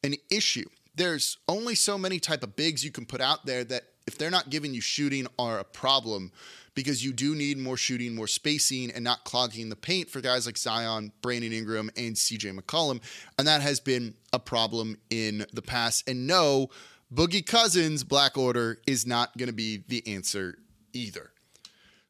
an 0.05 0.15
issue. 0.29 0.69
There's 0.95 1.37
only 1.47 1.75
so 1.75 1.97
many 1.97 2.19
type 2.19 2.43
of 2.43 2.55
bigs 2.55 2.85
you 2.85 2.91
can 2.91 3.05
put 3.05 3.21
out 3.21 3.45
there 3.45 3.63
that 3.65 3.83
if 4.07 4.17
they're 4.17 4.31
not 4.31 4.49
giving 4.49 4.73
you 4.73 4.81
shooting 4.81 5.27
are 5.37 5.59
a 5.59 5.63
problem 5.63 6.31
because 6.75 7.03
you 7.03 7.13
do 7.13 7.35
need 7.35 7.57
more 7.57 7.77
shooting, 7.77 8.13
more 8.13 8.27
spacing, 8.27 8.91
and 8.91 9.03
not 9.03 9.23
clogging 9.23 9.69
the 9.69 9.75
paint 9.75 10.09
for 10.09 10.21
guys 10.21 10.45
like 10.45 10.57
Zion, 10.57 11.11
Brandon 11.21 11.53
Ingram, 11.53 11.89
and 11.97 12.15
CJ 12.15 12.57
McCollum. 12.57 13.01
And 13.39 13.47
that 13.47 13.61
has 13.61 13.79
been 13.79 14.13
a 14.33 14.39
problem 14.39 14.97
in 15.09 15.45
the 15.53 15.61
past. 15.61 16.07
And 16.07 16.27
no, 16.27 16.69
Boogie 17.13 17.45
Cousins, 17.45 18.03
Black 18.03 18.37
Order, 18.37 18.79
is 18.85 19.07
not 19.07 19.35
going 19.37 19.47
to 19.47 19.53
be 19.53 19.83
the 19.87 20.05
answer 20.07 20.57
either. 20.93 21.31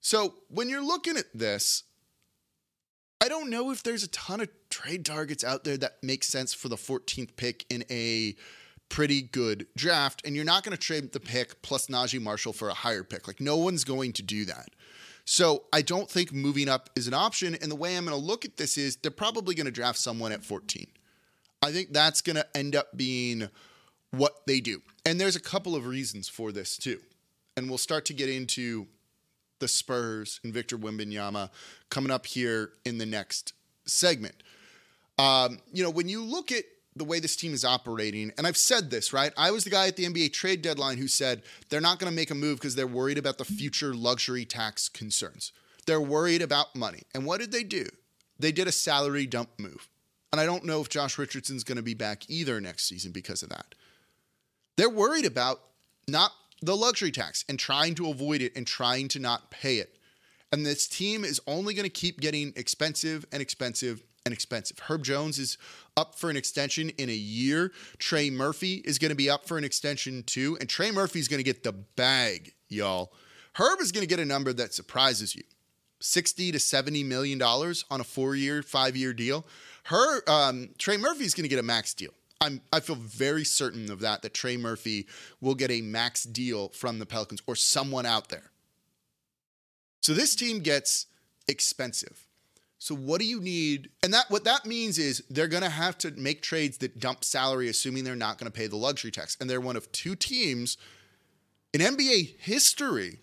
So 0.01 0.35
when 0.49 0.67
you're 0.69 0.85
looking 0.85 1.15
at 1.15 1.25
this, 1.33 1.83
I 3.23 3.27
don't 3.27 3.49
know 3.49 3.71
if 3.71 3.83
there's 3.83 4.03
a 4.03 4.09
ton 4.09 4.41
of 4.41 4.49
trade 4.75 5.05
targets 5.05 5.41
out 5.41 5.63
there 5.63 5.77
that 5.77 5.95
make 6.03 6.21
sense 6.21 6.53
for 6.53 6.67
the 6.67 6.75
14th 6.75 7.37
pick 7.37 7.65
in 7.69 7.85
a 7.89 8.35
pretty 8.89 9.21
good 9.21 9.65
draft. 9.77 10.21
And 10.25 10.35
you're 10.35 10.43
not 10.43 10.63
going 10.63 10.75
to 10.75 10.77
trade 10.77 11.13
the 11.13 11.19
pick 11.21 11.61
plus 11.61 11.87
Naji 11.87 12.21
Marshall 12.21 12.51
for 12.51 12.67
a 12.67 12.73
higher 12.73 13.03
pick. 13.03 13.25
Like, 13.25 13.39
no 13.39 13.55
one's 13.55 13.85
going 13.85 14.11
to 14.13 14.21
do 14.21 14.43
that. 14.45 14.67
So 15.23 15.63
I 15.71 15.81
don't 15.81 16.09
think 16.09 16.33
moving 16.33 16.67
up 16.67 16.89
is 16.97 17.07
an 17.07 17.13
option. 17.13 17.55
And 17.55 17.71
the 17.71 17.75
way 17.75 17.95
I'm 17.95 18.05
going 18.05 18.19
to 18.19 18.25
look 18.25 18.43
at 18.43 18.57
this 18.57 18.77
is 18.77 18.97
they're 18.97 19.11
probably 19.11 19.55
going 19.55 19.65
to 19.65 19.71
draft 19.71 19.97
someone 19.97 20.33
at 20.33 20.43
14. 20.43 20.85
I 21.61 21.71
think 21.71 21.93
that's 21.93 22.21
going 22.21 22.35
to 22.35 22.45
end 22.53 22.75
up 22.75 22.97
being 22.97 23.47
what 24.11 24.45
they 24.45 24.59
do. 24.59 24.81
And 25.05 25.21
there's 25.21 25.37
a 25.37 25.41
couple 25.41 25.75
of 25.75 25.87
reasons 25.87 26.27
for 26.27 26.51
this 26.51 26.77
too. 26.77 26.99
And 27.55 27.69
we'll 27.69 27.77
start 27.77 28.03
to 28.05 28.13
get 28.13 28.27
into 28.27 28.87
the 29.59 29.69
Spurs 29.69 30.41
and 30.43 30.53
Victor 30.53 30.77
Wembanyama 30.77 31.49
coming 31.89 32.11
up 32.11 32.25
here 32.25 32.73
in 32.83 32.97
the 32.97 33.05
next 33.05 33.53
segment. 33.85 34.43
Um, 35.17 35.59
you 35.71 35.83
know, 35.83 35.89
when 35.89 36.09
you 36.09 36.23
look 36.23 36.51
at 36.51 36.63
the 36.95 37.03
way 37.03 37.19
this 37.19 37.35
team 37.35 37.53
is 37.53 37.65
operating, 37.65 38.31
and 38.37 38.47
I've 38.47 38.57
said 38.57 38.89
this, 38.89 39.11
right? 39.11 39.33
I 39.37 39.51
was 39.51 39.63
the 39.63 39.69
guy 39.69 39.87
at 39.87 39.95
the 39.95 40.05
NBA 40.05 40.33
trade 40.33 40.61
deadline 40.61 40.97
who 40.97 41.07
said 41.07 41.43
they're 41.69 41.81
not 41.81 41.99
going 41.99 42.11
to 42.11 42.15
make 42.15 42.31
a 42.31 42.35
move 42.35 42.57
because 42.57 42.75
they're 42.75 42.87
worried 42.87 43.17
about 43.17 43.37
the 43.37 43.45
future 43.45 43.93
luxury 43.93 44.45
tax 44.45 44.89
concerns. 44.89 45.51
They're 45.85 46.01
worried 46.01 46.41
about 46.41 46.75
money. 46.75 47.03
And 47.13 47.25
what 47.25 47.39
did 47.39 47.51
they 47.51 47.63
do? 47.63 47.85
They 48.39 48.51
did 48.51 48.67
a 48.67 48.71
salary 48.71 49.25
dump 49.25 49.49
move. 49.57 49.87
And 50.31 50.41
I 50.41 50.45
don't 50.45 50.65
know 50.65 50.81
if 50.81 50.89
Josh 50.89 51.17
Richardson's 51.17 51.63
going 51.63 51.77
to 51.77 51.83
be 51.83 51.93
back 51.93 52.29
either 52.29 52.59
next 52.59 52.87
season 52.87 53.11
because 53.11 53.43
of 53.43 53.49
that. 53.49 53.75
They're 54.77 54.89
worried 54.89 55.25
about 55.25 55.61
not 56.07 56.31
the 56.61 56.75
luxury 56.75 57.11
tax 57.11 57.45
and 57.47 57.57
trying 57.57 57.95
to 57.95 58.09
avoid 58.09 58.41
it 58.41 58.55
and 58.55 58.65
trying 58.65 59.07
to 59.09 59.19
not 59.19 59.51
pay 59.51 59.77
it. 59.77 59.97
And 60.51 60.65
this 60.65 60.87
team 60.87 61.23
is 61.23 61.41
only 61.47 61.73
going 61.73 61.85
to 61.85 61.89
keep 61.89 62.19
getting 62.19 62.53
expensive 62.55 63.25
and 63.31 63.41
expensive 63.41 64.03
and 64.25 64.33
expensive. 64.33 64.79
Herb 64.79 65.03
Jones 65.03 65.37
is 65.37 65.57
up 65.95 66.15
for 66.15 66.29
an 66.29 66.35
extension 66.35 66.89
in 66.97 67.09
a 67.09 67.13
year. 67.13 67.71
Trey 67.99 68.29
Murphy 68.29 68.75
is 68.83 68.97
going 68.97 69.09
to 69.09 69.15
be 69.15 69.29
up 69.29 69.47
for 69.47 69.57
an 69.57 69.63
extension 69.63 70.23
too. 70.23 70.57
And 70.59 70.67
Trey 70.67 70.91
Murphy 70.91 71.19
is 71.19 71.27
going 71.27 71.39
to 71.39 71.43
get 71.43 71.63
the 71.63 71.71
bag, 71.71 72.53
y'all. 72.67 73.13
Herb 73.53 73.79
is 73.79 73.91
going 73.91 74.01
to 74.01 74.07
get 74.07 74.19
a 74.19 74.25
number 74.25 74.51
that 74.51 74.73
surprises 74.73 75.35
you 75.35 75.43
60 76.01 76.51
to 76.51 76.59
70 76.59 77.03
million 77.03 77.37
dollars 77.37 77.85
on 77.89 78.01
a 78.01 78.03
four 78.03 78.35
year, 78.35 78.63
five 78.63 78.97
year 78.97 79.13
deal. 79.13 79.45
Her 79.83 80.27
um, 80.27 80.69
Trey 80.77 80.97
Murphy 80.97 81.25
is 81.25 81.33
going 81.33 81.43
to 81.43 81.49
get 81.49 81.59
a 81.59 81.63
max 81.63 81.93
deal. 81.93 82.11
I'm, 82.41 82.61
I 82.73 82.79
feel 82.79 82.95
very 82.95 83.45
certain 83.45 83.89
of 83.91 84.01
that, 84.01 84.21
that 84.23 84.33
Trey 84.33 84.57
Murphy 84.57 85.07
will 85.39 85.55
get 85.55 85.71
a 85.71 85.81
max 85.81 86.23
deal 86.23 86.69
from 86.69 86.99
the 86.99 87.05
Pelicans 87.05 87.41
or 87.47 87.55
someone 87.55 88.05
out 88.05 88.29
there. 88.29 88.51
So 90.01 90.13
this 90.13 90.35
team 90.35 90.59
gets 90.59 91.07
expensive. 91.47 92.27
So 92.77 92.93
what 92.93 93.19
do 93.19 93.25
you 93.25 93.39
need? 93.39 93.89
And 94.03 94.13
that 94.13 94.29
what 94.29 94.43
that 94.43 94.65
means 94.65 94.97
is 94.97 95.23
they're 95.29 95.47
going 95.47 95.63
to 95.63 95.69
have 95.69 95.97
to 95.99 96.11
make 96.11 96.41
trades 96.41 96.77
that 96.79 96.99
dump 96.99 97.23
salary 97.23 97.69
assuming 97.69 98.03
they're 98.03 98.15
not 98.15 98.37
going 98.37 98.51
to 98.51 98.57
pay 98.57 98.67
the 98.67 98.75
luxury 98.75 99.11
tax. 99.11 99.37
And 99.39 99.49
they're 99.49 99.61
one 99.61 99.75
of 99.75 99.91
two 99.91 100.15
teams 100.15 100.77
in 101.73 101.81
NBA 101.81 102.39
history 102.39 103.19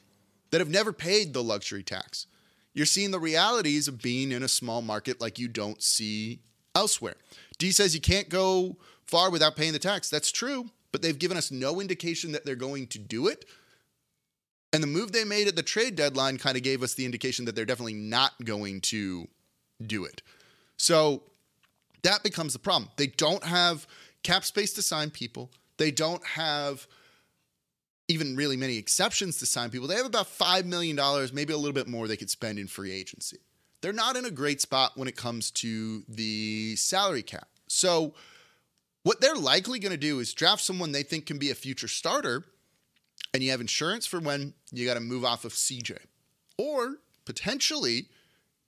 that 0.51 0.61
have 0.61 0.71
never 0.71 0.93
paid 0.93 1.33
the 1.33 1.43
luxury 1.43 1.83
tax. 1.83 2.27
You're 2.75 2.87
seeing 2.87 3.11
the 3.11 3.21
realities 3.21 3.89
of 3.89 4.01
being 4.01 4.33
in 4.33 4.43
a 4.43 4.49
small 4.49 4.83
market 4.83 5.21
like 5.21 5.39
you 5.39 5.49
don't 5.49 5.83
see 5.83 6.41
elsewhere. 6.75 7.17
D 7.59 7.71
says 7.71 7.95
you 7.95 8.01
can't 8.01 8.29
go 8.29 8.77
far 9.05 9.31
without 9.31 9.57
paying 9.57 9.73
the 9.73 9.79
tax. 9.79 10.09
That's 10.09 10.33
true, 10.33 10.71
but 10.91 11.03
they've 11.03 11.19
given 11.19 11.37
us 11.37 11.51
no 11.51 11.81
indication 11.81 12.33
that 12.33 12.45
they're 12.45 12.55
going 12.55 12.87
to 12.89 12.99
do 12.99 13.29
it. 13.29 13.45
And 14.73 14.83
the 14.83 14.87
move 14.87 15.13
they 15.13 15.25
made 15.25 15.49
at 15.49 15.57
the 15.57 15.63
trade 15.63 15.97
deadline 15.97 16.39
kind 16.39 16.57
of 16.57 16.63
gave 16.63 16.83
us 16.83 16.95
the 16.95 17.05
indication 17.05 17.45
that 17.45 17.55
they're 17.55 17.67
definitely 17.67 17.95
not 17.95 18.33
going 18.43 18.81
to 18.83 19.29
do 19.83 20.05
it. 20.05 20.23
So 20.77 21.23
that 22.03 22.23
becomes 22.23 22.53
the 22.53 22.59
problem. 22.59 22.91
They 22.97 23.07
don't 23.07 23.45
have 23.45 23.87
cap 24.23 24.45
space 24.45 24.73
to 24.75 24.83
sign 24.83 25.11
people. 25.11 25.51
They 25.77 25.91
don't 25.91 26.25
have 26.27 26.87
even 28.09 28.37
really 28.37 28.57
many 28.57 28.77
exceptions 28.77 29.39
to 29.39 29.47
sign 29.47 29.71
people. 29.71 29.89
They 29.89 29.97
have 29.97 30.07
about 30.07 30.27
$5 30.27 30.65
million, 30.65 30.99
maybe 31.33 31.53
a 31.53 31.57
little 31.57 31.73
bit 31.73 31.89
more 31.89 32.07
they 32.07 32.17
could 32.17 32.31
spend 32.31 32.59
in 32.59 32.67
free 32.67 32.93
agency. 32.93 33.39
They're 33.81 33.93
not 33.93 34.17
in 34.17 34.25
a 34.25 34.31
great 34.31 34.61
spot 34.61 34.93
when 34.97 35.09
it 35.09 35.17
comes 35.17 35.51
to 35.53 36.05
the 36.09 36.77
salary 36.77 37.23
cap. 37.23 37.49
So, 37.69 38.15
what 39.03 39.21
they're 39.21 39.35
likely 39.35 39.81
going 39.81 39.91
to 39.91 39.99
do 39.99 40.21
is 40.21 40.33
draft 40.33 40.63
someone 40.63 40.93
they 40.93 41.03
think 41.03 41.27
can 41.27 41.39
be 41.39 41.51
a 41.51 41.57
future 41.57 41.89
starter, 41.89 42.45
and 43.35 43.43
you 43.43 43.51
have 43.51 43.61
insurance 43.61 44.07
for 44.07 44.21
when 44.21 44.55
you 44.71 44.87
got 44.87 44.95
to 44.95 45.01
move 45.01 45.25
off 45.25 45.45
of 45.45 45.53
CJ. 45.53 45.99
Or 46.57 46.99
potentially, 47.25 48.07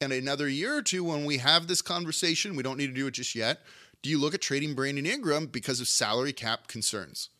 in 0.00 0.12
another 0.12 0.48
year 0.48 0.76
or 0.76 0.83
two, 0.83 1.04
when 1.04 1.24
we 1.24 1.38
have 1.38 1.66
this 1.66 1.83
conversation, 1.83 2.57
we 2.57 2.62
don't 2.62 2.76
need 2.76 2.88
to 2.88 2.92
do 2.92 3.07
it 3.07 3.12
just 3.12 3.35
yet. 3.35 3.61
Do 4.02 4.11
you 4.11 4.20
look 4.20 4.35
at 4.35 4.42
trading 4.42 4.74
Brandon 4.74 5.07
Ingram 5.07 5.46
because 5.46 5.80
of 5.80 5.88
salary 5.88 6.33
cap 6.33 6.66
concerns? 6.66 7.30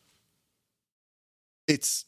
It's 1.67 2.05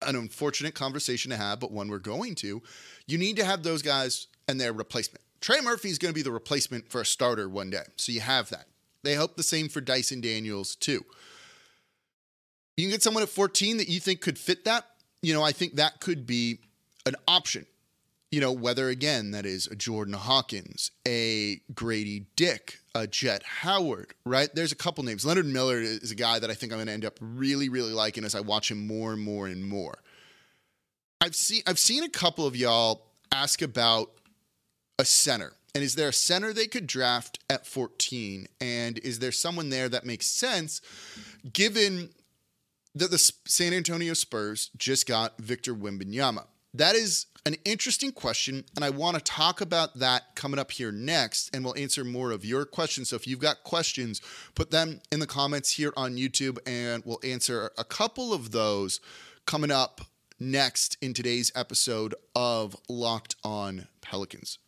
an 0.00 0.16
unfortunate 0.16 0.74
conversation 0.74 1.30
to 1.30 1.36
have, 1.36 1.60
but 1.60 1.72
one 1.72 1.88
we're 1.88 1.98
going 1.98 2.34
to. 2.36 2.62
You 3.06 3.18
need 3.18 3.36
to 3.36 3.44
have 3.44 3.62
those 3.62 3.82
guys 3.82 4.28
and 4.48 4.60
their 4.60 4.72
replacement. 4.72 5.24
Trey 5.40 5.60
Murphy 5.60 5.88
is 5.88 5.98
going 5.98 6.12
to 6.12 6.14
be 6.14 6.22
the 6.22 6.30
replacement 6.30 6.88
for 6.88 7.00
a 7.00 7.06
starter 7.06 7.48
one 7.48 7.70
day. 7.70 7.82
So 7.96 8.12
you 8.12 8.20
have 8.20 8.50
that. 8.50 8.66
They 9.02 9.14
hope 9.14 9.36
the 9.36 9.42
same 9.42 9.68
for 9.68 9.80
Dyson 9.80 10.20
Daniels, 10.20 10.76
too. 10.76 11.04
You 12.76 12.84
can 12.84 12.90
get 12.90 13.02
someone 13.02 13.22
at 13.22 13.28
14 13.28 13.78
that 13.78 13.88
you 13.88 14.00
think 14.00 14.20
could 14.20 14.38
fit 14.38 14.64
that. 14.64 14.86
You 15.20 15.34
know, 15.34 15.42
I 15.42 15.52
think 15.52 15.74
that 15.74 16.00
could 16.00 16.26
be 16.26 16.60
an 17.06 17.16
option. 17.26 17.66
You 18.32 18.40
know, 18.40 18.50
whether 18.50 18.88
again 18.88 19.30
that 19.30 19.46
is 19.46 19.68
a 19.68 19.76
Jordan 19.76 20.14
Hawkins, 20.14 20.90
a 21.06 21.60
Grady 21.74 22.26
Dick, 22.34 22.80
a 22.94 23.06
Jett 23.06 23.44
Howard, 23.44 24.14
right? 24.24 24.48
There's 24.54 24.72
a 24.72 24.76
couple 24.76 25.04
names. 25.04 25.24
Leonard 25.24 25.46
Miller 25.46 25.78
is 25.78 26.10
a 26.10 26.16
guy 26.16 26.40
that 26.40 26.50
I 26.50 26.54
think 26.54 26.72
I'm 26.72 26.78
going 26.78 26.86
to 26.86 26.92
end 26.92 27.04
up 27.04 27.18
really, 27.20 27.68
really 27.68 27.92
liking 27.92 28.24
as 28.24 28.34
I 28.34 28.40
watch 28.40 28.70
him 28.70 28.86
more 28.86 29.12
and 29.12 29.22
more 29.22 29.46
and 29.46 29.64
more. 29.64 29.98
I've 31.20 31.36
seen 31.36 31.62
I've 31.66 31.78
seen 31.78 32.02
a 32.02 32.08
couple 32.08 32.46
of 32.46 32.56
y'all 32.56 33.12
ask 33.30 33.62
about 33.62 34.10
a 34.98 35.04
center. 35.04 35.52
And 35.74 35.82
is 35.82 35.94
there 35.94 36.08
a 36.08 36.12
center 36.12 36.52
they 36.52 36.66
could 36.66 36.86
draft 36.86 37.38
at 37.48 37.66
14? 37.66 38.46
And 38.60 38.98
is 38.98 39.20
there 39.20 39.32
someone 39.32 39.70
there 39.70 39.88
that 39.88 40.04
makes 40.04 40.26
sense 40.26 40.80
given 41.50 42.10
that 42.94 43.10
the 43.10 43.18
San 43.46 43.72
Antonio 43.72 44.14
Spurs 44.14 44.70
just 44.76 45.06
got 45.06 45.38
Victor 45.38 45.74
Wembanyama? 45.74 46.46
That 46.74 46.94
is 46.94 47.26
an 47.44 47.56
interesting 47.64 48.12
question, 48.12 48.64
and 48.76 48.84
I 48.84 48.90
want 48.90 49.16
to 49.16 49.22
talk 49.22 49.60
about 49.60 49.98
that 49.98 50.34
coming 50.36 50.60
up 50.60 50.70
here 50.70 50.92
next, 50.92 51.54
and 51.54 51.64
we'll 51.64 51.76
answer 51.76 52.04
more 52.04 52.30
of 52.30 52.44
your 52.44 52.64
questions. 52.64 53.08
So 53.08 53.16
if 53.16 53.26
you've 53.26 53.40
got 53.40 53.64
questions, 53.64 54.20
put 54.54 54.70
them 54.70 55.00
in 55.10 55.18
the 55.18 55.26
comments 55.26 55.72
here 55.72 55.92
on 55.96 56.16
YouTube, 56.16 56.58
and 56.66 57.02
we'll 57.04 57.20
answer 57.24 57.72
a 57.76 57.84
couple 57.84 58.32
of 58.32 58.52
those 58.52 59.00
coming 59.44 59.72
up 59.72 60.02
next 60.38 60.96
in 61.00 61.14
today's 61.14 61.50
episode 61.54 62.14
of 62.36 62.76
Locked 62.88 63.34
On 63.42 63.88
Pelicans. 64.00 64.58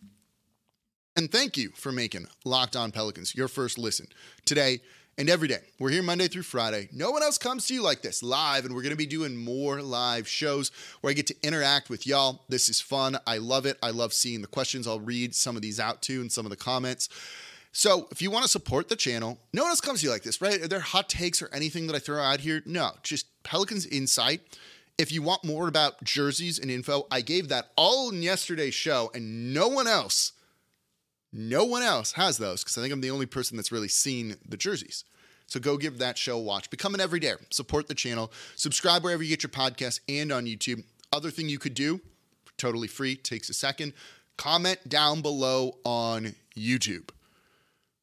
And 1.17 1.31
thank 1.31 1.57
you 1.57 1.71
for 1.77 1.93
making 1.93 2.27
Locked 2.45 2.75
On 2.75 2.91
Pelicans 2.91 3.37
your 3.37 3.47
first 3.47 3.79
listen 3.79 4.09
today 4.45 4.81
and 5.17 5.31
every 5.31 5.49
day. 5.49 5.61
We're 5.79 5.91
here 5.91 6.03
Monday 6.03 6.29
through 6.29 6.43
Friday. 6.43 6.89
No 6.93 7.11
one 7.11 7.23
else 7.23 7.39
comes 7.39 7.67
to 7.67 7.75
you 7.75 7.83
like 7.83 8.03
this 8.03 8.23
live, 8.23 8.65
and 8.65 8.75
we're 8.75 8.83
going 8.83 8.91
to 8.91 8.97
be 8.97 9.07
doing 9.07 9.37
more 9.37 9.81
live 9.81 10.27
shows 10.27 10.71
where 11.01 11.11
I 11.11 11.15
get 11.15 11.27
to 11.29 11.37
interact 11.43 11.89
with 11.89 12.07
y'all. 12.07 12.43
This 12.49 12.69
is 12.69 12.81
fun. 12.81 13.19
I 13.27 13.39
love 13.39 13.67
it. 13.67 13.79
I 13.83 13.91
love 13.91 14.13
seeing 14.13 14.41
the 14.41 14.49
questions. 14.49 14.87
I'll 14.87 15.01
read 15.01 15.35
some 15.35 15.57
of 15.57 15.63
these 15.63 15.79
out 15.79 16.03
too 16.03 16.21
and 16.21 16.31
some 16.31 16.47
of 16.47 16.51
the 16.51 16.57
comments. 16.57 17.09
So 17.73 18.07
if 18.11 18.23
you 18.23 18.31
want 18.31 18.45
to 18.45 18.51
support 18.51 18.89
the 18.89 18.97
channel, 18.97 19.39
no 19.53 19.63
one 19.63 19.71
else 19.71 19.81
comes 19.81 20.01
to 20.01 20.07
you 20.07 20.13
like 20.13 20.23
this, 20.23 20.41
right? 20.41 20.63
Are 20.63 20.69
there 20.69 20.81
hot 20.81 21.09
takes 21.09 21.43
or 21.43 21.51
anything 21.53 21.87
that 21.89 21.97
I 21.97 21.99
throw 21.99 22.23
out 22.23 22.41
here? 22.41 22.63
No, 22.65 22.93
just 23.03 23.27
Pelicans 23.43 23.87
Insight. 23.87 24.41
If 24.97 25.11
you 25.11 25.23
want 25.23 25.45
more 25.45 25.67
about 25.67 26.05
jerseys 26.05 26.61
and 26.61 26.71
info, 26.71 27.09
I 27.11 27.21
gave 27.21 27.49
that 27.49 27.73
all 27.77 28.11
in 28.11 28.23
yesterday's 28.23 28.75
show, 28.75 29.11
and 29.13 29.53
no 29.53 29.67
one 29.67 29.89
else 29.89 30.33
no 31.35 31.65
one 31.65 31.83
else 31.83 32.13
has 32.13 32.39
those 32.39 32.63
because 32.63 32.79
I 32.79 32.81
think 32.81 32.93
I'm 32.93 33.01
the 33.01 33.11
only 33.11 33.27
person 33.27 33.57
that's 33.57 33.73
really 33.73 33.89
seen 33.89 34.37
the 34.49 34.57
jerseys. 34.57 35.05
So 35.47 35.61
go 35.61 35.77
give 35.77 35.99
that 35.99 36.17
show 36.17 36.39
a 36.39 36.41
watch. 36.41 36.71
Become 36.71 36.95
an 36.95 37.01
everyday. 37.01 37.33
Support 37.51 37.89
the 37.89 37.95
channel. 37.95 38.33
Subscribe 38.55 39.03
wherever 39.03 39.23
you 39.23 39.29
get 39.29 39.43
your 39.43 39.51
podcasts 39.51 40.01
and 40.09 40.33
on 40.33 40.47
YouTube. 40.47 40.85
Other 41.13 41.31
thing 41.31 41.49
you 41.49 41.59
could 41.59 41.75
do, 41.75 42.01
totally 42.57 42.89
free, 42.89 43.17
takes 43.17 43.51
a 43.51 43.55
second. 43.55 43.93
Comment 44.37 44.79
down 44.89 45.21
below 45.21 45.79
on 45.85 46.35
YouTube. 46.57 47.11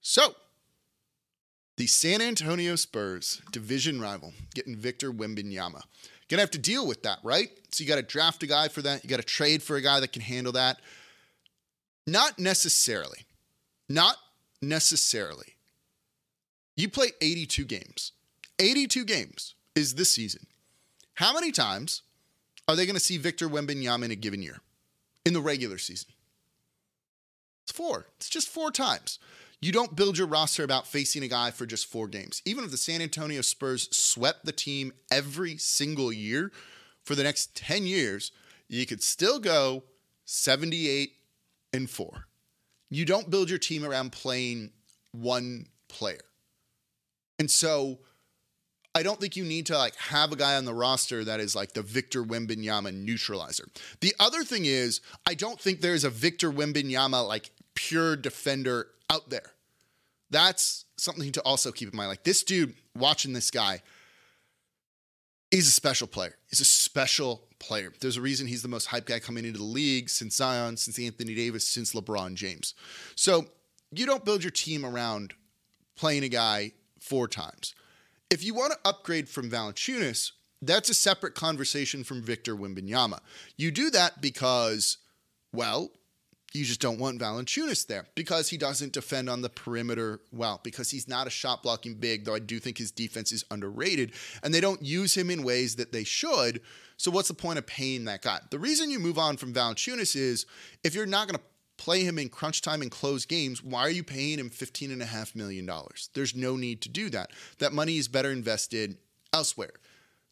So, 0.01 0.35
the 1.77 1.87
San 1.87 2.21
Antonio 2.21 2.75
Spurs, 2.75 3.41
division 3.51 3.99
rival, 3.99 4.33
getting 4.53 4.75
Victor 4.75 5.11
Wembanyama. 5.11 5.81
Gonna 6.29 6.41
have 6.41 6.51
to 6.51 6.59
deal 6.59 6.85
with 6.85 7.03
that, 7.03 7.19
right? 7.23 7.49
So 7.71 7.83
you 7.83 7.87
got 7.87 7.95
to 7.95 8.01
draft 8.01 8.43
a 8.43 8.47
guy 8.47 8.67
for 8.67 8.81
that. 8.81 9.03
You 9.03 9.09
got 9.09 9.17
to 9.17 9.23
trade 9.23 9.63
for 9.63 9.77
a 9.77 9.81
guy 9.81 9.99
that 9.99 10.11
can 10.11 10.21
handle 10.21 10.53
that. 10.53 10.79
Not 12.07 12.39
necessarily. 12.39 13.19
Not 13.87 14.17
necessarily. 14.61 15.55
You 16.75 16.89
play 16.89 17.11
82 17.21 17.65
games. 17.65 18.13
82 18.59 19.05
games 19.05 19.55
is 19.75 19.95
this 19.95 20.11
season. 20.11 20.47
How 21.15 21.33
many 21.33 21.51
times 21.51 22.01
are 22.67 22.75
they 22.75 22.85
going 22.85 22.95
to 22.95 22.99
see 22.99 23.17
Victor 23.17 23.47
Wembanyama 23.47 24.05
in 24.05 24.11
a 24.11 24.15
given 24.15 24.41
year 24.41 24.61
in 25.25 25.33
the 25.33 25.41
regular 25.41 25.77
season? 25.77 26.11
It's 27.63 27.71
four. 27.71 28.07
It's 28.17 28.29
just 28.29 28.49
four 28.49 28.71
times. 28.71 29.19
You 29.61 29.71
don't 29.71 29.95
build 29.95 30.17
your 30.17 30.27
roster 30.27 30.63
about 30.63 30.87
facing 30.87 31.23
a 31.23 31.27
guy 31.27 31.51
for 31.51 31.67
just 31.67 31.85
four 31.85 32.07
games. 32.07 32.41
Even 32.45 32.63
if 32.63 32.71
the 32.71 32.77
San 32.77 33.01
Antonio 33.01 33.41
Spurs 33.41 33.95
swept 33.95 34.45
the 34.45 34.51
team 34.51 34.91
every 35.11 35.57
single 35.57 36.11
year 36.11 36.51
for 37.03 37.13
the 37.13 37.23
next 37.23 37.55
10 37.55 37.85
years, 37.85 38.31
you 38.67 38.87
could 38.87 39.03
still 39.03 39.39
go 39.39 39.83
78 40.25 41.13
and 41.73 41.89
four. 41.89 42.27
You 42.89 43.05
don't 43.05 43.29
build 43.29 43.49
your 43.49 43.59
team 43.59 43.85
around 43.85 44.11
playing 44.11 44.71
one 45.11 45.67
player. 45.87 46.21
And 47.39 47.49
so 47.49 47.99
I 48.93 49.03
don't 49.03 49.19
think 49.19 49.35
you 49.35 49.45
need 49.45 49.67
to 49.67 49.77
like 49.77 49.95
have 49.95 50.31
a 50.31 50.35
guy 50.35 50.57
on 50.57 50.65
the 50.65 50.73
roster 50.73 51.23
that 51.23 51.39
is 51.39 51.55
like 51.55 51.73
the 51.73 51.81
Victor 51.81 52.23
Wembanyama 52.23 52.93
neutralizer. 52.93 53.67
The 54.01 54.13
other 54.19 54.43
thing 54.43 54.65
is, 54.65 54.99
I 55.25 55.33
don't 55.33 55.59
think 55.59 55.79
there's 55.81 56.03
a 56.03 56.09
Victor 56.09 56.51
Wembanyama 56.51 57.25
like 57.25 57.51
pure 57.73 58.15
defender 58.15 58.87
out 59.09 59.29
there. 59.29 59.53
That's 60.29 60.85
something 60.97 61.31
to 61.33 61.41
also 61.41 61.71
keep 61.71 61.91
in 61.91 61.97
mind. 61.97 62.09
Like 62.09 62.23
this 62.23 62.43
dude, 62.43 62.73
watching 62.95 63.33
this 63.33 63.49
guy, 63.49 63.81
he's 65.51 65.67
a 65.67 65.71
special 65.71 66.07
player. 66.07 66.35
He's 66.49 66.61
a 66.61 66.65
special 66.65 67.47
player. 67.59 67.93
There's 67.99 68.17
a 68.17 68.21
reason 68.21 68.47
he's 68.47 68.63
the 68.63 68.67
most 68.67 68.87
hype 68.87 69.05
guy 69.05 69.19
coming 69.19 69.45
into 69.45 69.59
the 69.59 69.65
league 69.65 70.09
since 70.09 70.37
Zion, 70.37 70.77
since 70.77 70.97
Anthony 70.97 71.35
Davis, 71.35 71.67
since 71.67 71.93
LeBron 71.93 72.33
James. 72.33 72.73
So 73.15 73.45
you 73.91 74.05
don't 74.05 74.25
build 74.25 74.43
your 74.43 74.51
team 74.51 74.85
around 74.85 75.33
playing 75.95 76.23
a 76.23 76.29
guy 76.29 76.71
four 76.99 77.27
times. 77.27 77.75
If 78.29 78.43
you 78.43 78.53
want 78.53 78.71
to 78.71 78.79
upgrade 78.85 79.27
from 79.27 79.51
Valanciunas, 79.51 80.31
that's 80.61 80.89
a 80.89 80.93
separate 80.93 81.35
conversation 81.35 82.03
from 82.03 82.21
Victor 82.21 82.55
Wembanyama. 82.55 83.19
You 83.57 83.71
do 83.71 83.89
that 83.91 84.21
because, 84.21 84.97
well, 85.51 85.91
you 86.53 86.65
just 86.65 86.81
don't 86.81 86.99
want 86.99 87.19
Valanciunas 87.19 87.87
there 87.87 88.05
because 88.15 88.49
he 88.49 88.57
doesn't 88.57 88.93
defend 88.93 89.29
on 89.29 89.41
the 89.41 89.49
perimeter 89.49 90.19
well, 90.31 90.59
because 90.63 90.89
he's 90.89 91.07
not 91.07 91.27
a 91.27 91.29
shot 91.29 91.63
blocking 91.63 91.95
big, 91.95 92.25
though 92.25 92.35
I 92.35 92.39
do 92.39 92.59
think 92.59 92.77
his 92.77 92.91
defense 92.91 93.31
is 93.31 93.45
underrated, 93.49 94.11
and 94.43 94.53
they 94.53 94.61
don't 94.61 94.81
use 94.81 95.15
him 95.15 95.29
in 95.29 95.43
ways 95.43 95.75
that 95.77 95.91
they 95.91 96.03
should. 96.03 96.61
So 96.97 97.09
what's 97.09 97.29
the 97.29 97.33
point 97.33 97.57
of 97.57 97.65
paying 97.65 98.05
that 98.05 98.21
guy? 98.21 98.39
The 98.49 98.59
reason 98.59 98.91
you 98.91 98.99
move 98.99 99.17
on 99.17 99.37
from 99.37 99.53
Valanciunas 99.53 100.15
is 100.15 100.45
if 100.83 100.93
you're 100.93 101.05
not 101.05 101.27
going 101.27 101.37
to 101.37 101.45
play 101.77 102.03
him 102.03 102.19
in 102.19 102.29
crunch 102.29 102.61
time 102.61 102.81
and 102.81 102.91
close 102.91 103.25
games, 103.25 103.63
why 103.63 103.81
are 103.81 103.89
you 103.89 104.03
paying 104.03 104.37
him 104.37 104.49
$15.5 104.49 105.35
million? 105.35 105.69
There's 106.13 106.35
no 106.35 106.55
need 106.55 106.81
to 106.81 106.89
do 106.89 107.09
that. 107.09 107.31
That 107.57 107.73
money 107.73 107.97
is 107.97 108.07
better 108.07 108.31
invested 108.31 108.97
elsewhere. 109.33 109.71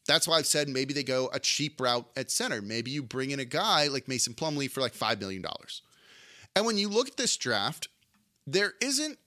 That's 0.06 0.28
why 0.28 0.36
I've 0.36 0.46
said 0.46 0.68
maybe 0.68 0.94
they 0.94 1.02
go 1.02 1.28
a 1.32 1.40
cheap 1.40 1.80
route 1.80 2.06
at 2.16 2.30
center. 2.30 2.62
Maybe 2.62 2.90
you 2.90 3.02
bring 3.02 3.32
in 3.32 3.40
a 3.40 3.44
guy 3.44 3.88
like 3.88 4.06
Mason 4.06 4.34
Plumlee 4.34 4.70
for 4.70 4.80
like 4.80 4.94
$5 4.94 5.18
million. 5.18 5.44
And 6.54 6.66
when 6.66 6.78
you 6.78 6.88
look 6.88 7.08
at 7.08 7.16
this 7.16 7.36
draft, 7.36 7.88
there 8.46 8.72
isn't 8.80 9.18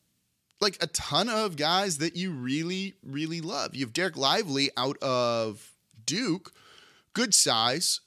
like 0.60 0.78
a 0.82 0.88
ton 0.88 1.30
of 1.30 1.58
guys 1.58 1.98
that 1.98 2.16
you 2.16 2.32
really, 2.32 2.96
really 3.04 3.42
love. 3.42 3.76
You 3.76 3.86
have 3.86 3.94
Dereck 3.94 4.16
Lively 4.16 4.70
out 4.78 4.98
of 5.02 5.72
Duke, 6.06 6.52
good 7.14 7.34
size. 7.34 8.02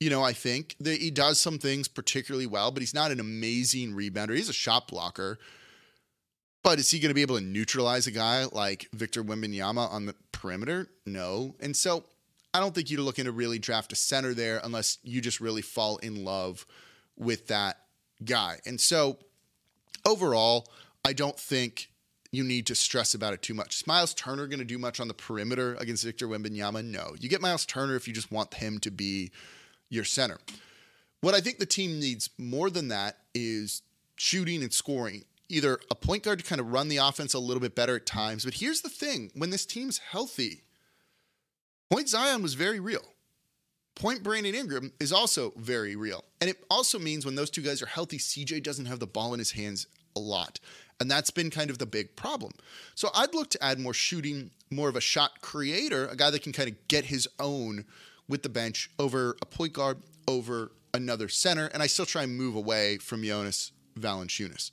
You 0.00 0.10
know, 0.10 0.22
I 0.22 0.32
think 0.32 0.74
that 0.80 1.00
he 1.00 1.10
does 1.10 1.40
some 1.40 1.58
things 1.58 1.86
particularly 1.86 2.46
well, 2.46 2.72
but 2.72 2.82
he's 2.82 2.94
not 2.94 3.12
an 3.12 3.20
amazing 3.20 3.92
rebounder. 3.92 4.36
He's 4.36 4.48
a 4.48 4.54
shot 4.54 4.88
blocker. 4.88 5.38
But 6.64 6.78
is 6.78 6.90
he 6.90 6.98
going 6.98 7.10
to 7.10 7.14
be 7.14 7.22
able 7.22 7.38
to 7.38 7.44
neutralize 7.44 8.06
a 8.06 8.12
guy 8.12 8.46
like 8.50 8.88
Victor 8.92 9.22
Wembanyama 9.22 9.92
on 9.92 10.06
the 10.06 10.14
perimeter? 10.30 10.88
No. 11.06 11.54
And 11.60 11.76
so 11.76 12.04
I 12.54 12.60
don't 12.60 12.74
think 12.74 12.90
you're 12.90 13.00
looking 13.00 13.24
to 13.24 13.32
really 13.32 13.58
draft 13.58 13.92
a 13.92 13.96
center 13.96 14.34
there 14.34 14.60
unless 14.62 14.98
you 15.02 15.20
just 15.20 15.40
really 15.40 15.62
fall 15.62 15.96
in 15.98 16.24
love 16.24 16.66
with 17.16 17.48
that 17.48 17.78
guy. 18.26 18.58
And 18.66 18.80
so 18.80 19.18
overall, 20.04 20.68
I 21.04 21.12
don't 21.12 21.38
think 21.38 21.90
you 22.30 22.42
need 22.42 22.66
to 22.66 22.74
stress 22.74 23.14
about 23.14 23.34
it 23.34 23.42
too 23.42 23.54
much. 23.54 23.76
Is 23.76 23.86
Myles 23.86 24.14
Turner 24.14 24.46
going 24.46 24.58
to 24.58 24.64
do 24.64 24.78
much 24.78 25.00
on 25.00 25.08
the 25.08 25.14
perimeter 25.14 25.76
against 25.78 26.04
Victor 26.04 26.26
Wembanyama? 26.26 26.84
No. 26.84 27.14
You 27.20 27.28
get 27.28 27.42
Myles 27.42 27.66
Turner 27.66 27.94
if 27.94 28.08
you 28.08 28.14
just 28.14 28.32
want 28.32 28.54
him 28.54 28.78
to 28.80 28.90
be 28.90 29.30
your 29.90 30.04
center. 30.04 30.38
What 31.20 31.34
I 31.34 31.40
think 31.40 31.58
the 31.58 31.66
team 31.66 32.00
needs 32.00 32.30
more 32.38 32.70
than 32.70 32.88
that 32.88 33.18
is 33.34 33.82
shooting 34.16 34.62
and 34.62 34.72
scoring. 34.72 35.24
Either 35.48 35.78
a 35.90 35.94
point 35.94 36.22
guard 36.22 36.38
to 36.38 36.44
kind 36.44 36.60
of 36.60 36.72
run 36.72 36.88
the 36.88 36.96
offense 36.96 37.34
a 37.34 37.38
little 37.38 37.60
bit 37.60 37.74
better 37.74 37.96
at 37.96 38.06
times. 38.06 38.44
But 38.44 38.54
here's 38.54 38.80
the 38.80 38.88
thing 38.88 39.30
when 39.34 39.50
this 39.50 39.66
team's 39.66 39.98
healthy, 39.98 40.62
Point 41.90 42.08
Zion 42.08 42.40
was 42.42 42.54
very 42.54 42.80
real. 42.80 43.04
Point 43.94 44.22
Brandon 44.22 44.54
Ingram 44.54 44.92
is 45.00 45.12
also 45.12 45.52
very 45.56 45.96
real. 45.96 46.24
And 46.40 46.48
it 46.48 46.64
also 46.70 46.98
means 46.98 47.24
when 47.24 47.34
those 47.34 47.50
two 47.50 47.62
guys 47.62 47.82
are 47.82 47.86
healthy, 47.86 48.18
CJ 48.18 48.62
doesn't 48.62 48.86
have 48.86 49.00
the 49.00 49.06
ball 49.06 49.32
in 49.34 49.38
his 49.38 49.52
hands 49.52 49.86
a 50.16 50.20
lot. 50.20 50.60
And 51.00 51.10
that's 51.10 51.30
been 51.30 51.50
kind 51.50 51.70
of 51.70 51.78
the 51.78 51.86
big 51.86 52.16
problem. 52.16 52.52
So 52.94 53.10
I'd 53.14 53.34
look 53.34 53.50
to 53.50 53.62
add 53.62 53.78
more 53.78 53.94
shooting, 53.94 54.50
more 54.70 54.88
of 54.88 54.96
a 54.96 55.00
shot 55.00 55.40
creator, 55.40 56.06
a 56.06 56.16
guy 56.16 56.30
that 56.30 56.42
can 56.42 56.52
kind 56.52 56.68
of 56.68 56.76
get 56.88 57.06
his 57.06 57.28
own 57.38 57.84
with 58.28 58.42
the 58.42 58.48
bench 58.48 58.90
over 58.98 59.36
a 59.42 59.46
point 59.46 59.72
guard, 59.72 59.98
over 60.26 60.72
another 60.94 61.28
center, 61.28 61.66
and 61.66 61.82
I 61.82 61.86
still 61.86 62.06
try 62.06 62.22
and 62.22 62.36
move 62.36 62.54
away 62.54 62.98
from 62.98 63.24
Jonas 63.24 63.72
Valanciunas. 63.98 64.70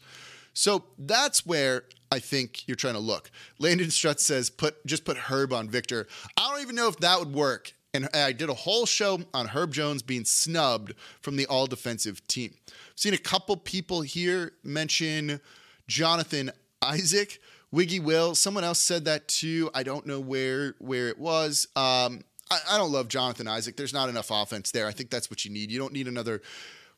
So 0.54 0.86
that's 0.98 1.46
where 1.46 1.86
I 2.12 2.20
think 2.20 2.68
you're 2.68 2.76
trying 2.76 2.96
to 2.96 3.00
look. 3.00 3.32
Landon 3.60 3.92
Strutt 3.92 4.20
says, 4.20 4.50
"Put 4.50 4.86
just 4.86 5.06
put 5.06 5.18
Herb 5.18 5.54
on 5.54 5.70
Victor." 5.70 6.08
I 6.36 6.50
don't 6.50 6.62
even 6.62 6.76
know 6.76 6.88
if 6.88 6.98
that 6.98 7.20
would 7.20 7.34
work. 7.34 7.74
And 7.94 8.08
I 8.14 8.32
did 8.34 8.50
a 8.50 8.54
whole 8.54 8.86
show 8.86 9.20
on 9.34 9.48
Herb 9.48 9.74
Jones 9.74 10.04
being 10.04 10.26
snubbed 10.26 10.94
from 11.22 11.38
the 11.38 11.48
all 11.48 11.66
defensive 11.66 12.26
team. 12.28 12.54
I've 12.68 12.94
seen 12.96 13.14
a 13.14 13.18
couple 13.18 13.58
people 13.58 14.02
here 14.02 14.54
mention 14.64 15.42
Jonathan 15.88 16.52
Isaac, 16.82 17.42
Wiggy 17.72 18.00
Will. 18.00 18.36
Someone 18.36 18.64
else 18.64 18.80
said 18.80 19.06
that 19.06 19.28
too. 19.28 19.72
I 19.74 19.84
don't 19.84 20.06
know 20.06 20.20
where 20.20 20.76
where 20.80 21.10
it 21.10 21.18
was. 21.18 21.68
Um, 21.76 22.22
I, 22.52 22.60
I 22.72 22.78
don't 22.78 22.92
love 22.92 23.08
Jonathan 23.08 23.48
Isaac. 23.48 23.76
There's 23.76 23.94
not 23.94 24.08
enough 24.10 24.30
offense 24.32 24.72
there. 24.72 24.88
I 24.88 24.92
think 24.92 25.10
that's 25.10 25.32
what 25.32 25.44
you 25.44 25.52
need. 25.52 25.72
You 25.72 25.80
don't 25.80 25.94
need 25.94 26.08
another 26.08 26.42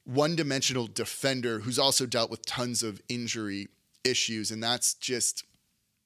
one 0.04 0.36
dimensional 0.36 0.88
defender 0.88 1.60
who's 1.60 1.80
also 1.80 2.06
dealt 2.06 2.32
with 2.32 2.45
tons 2.45 2.84
of 2.84 3.01
injury 3.08 3.67
issues. 4.04 4.51
And 4.51 4.62
that's 4.62 4.93
just 4.95 5.45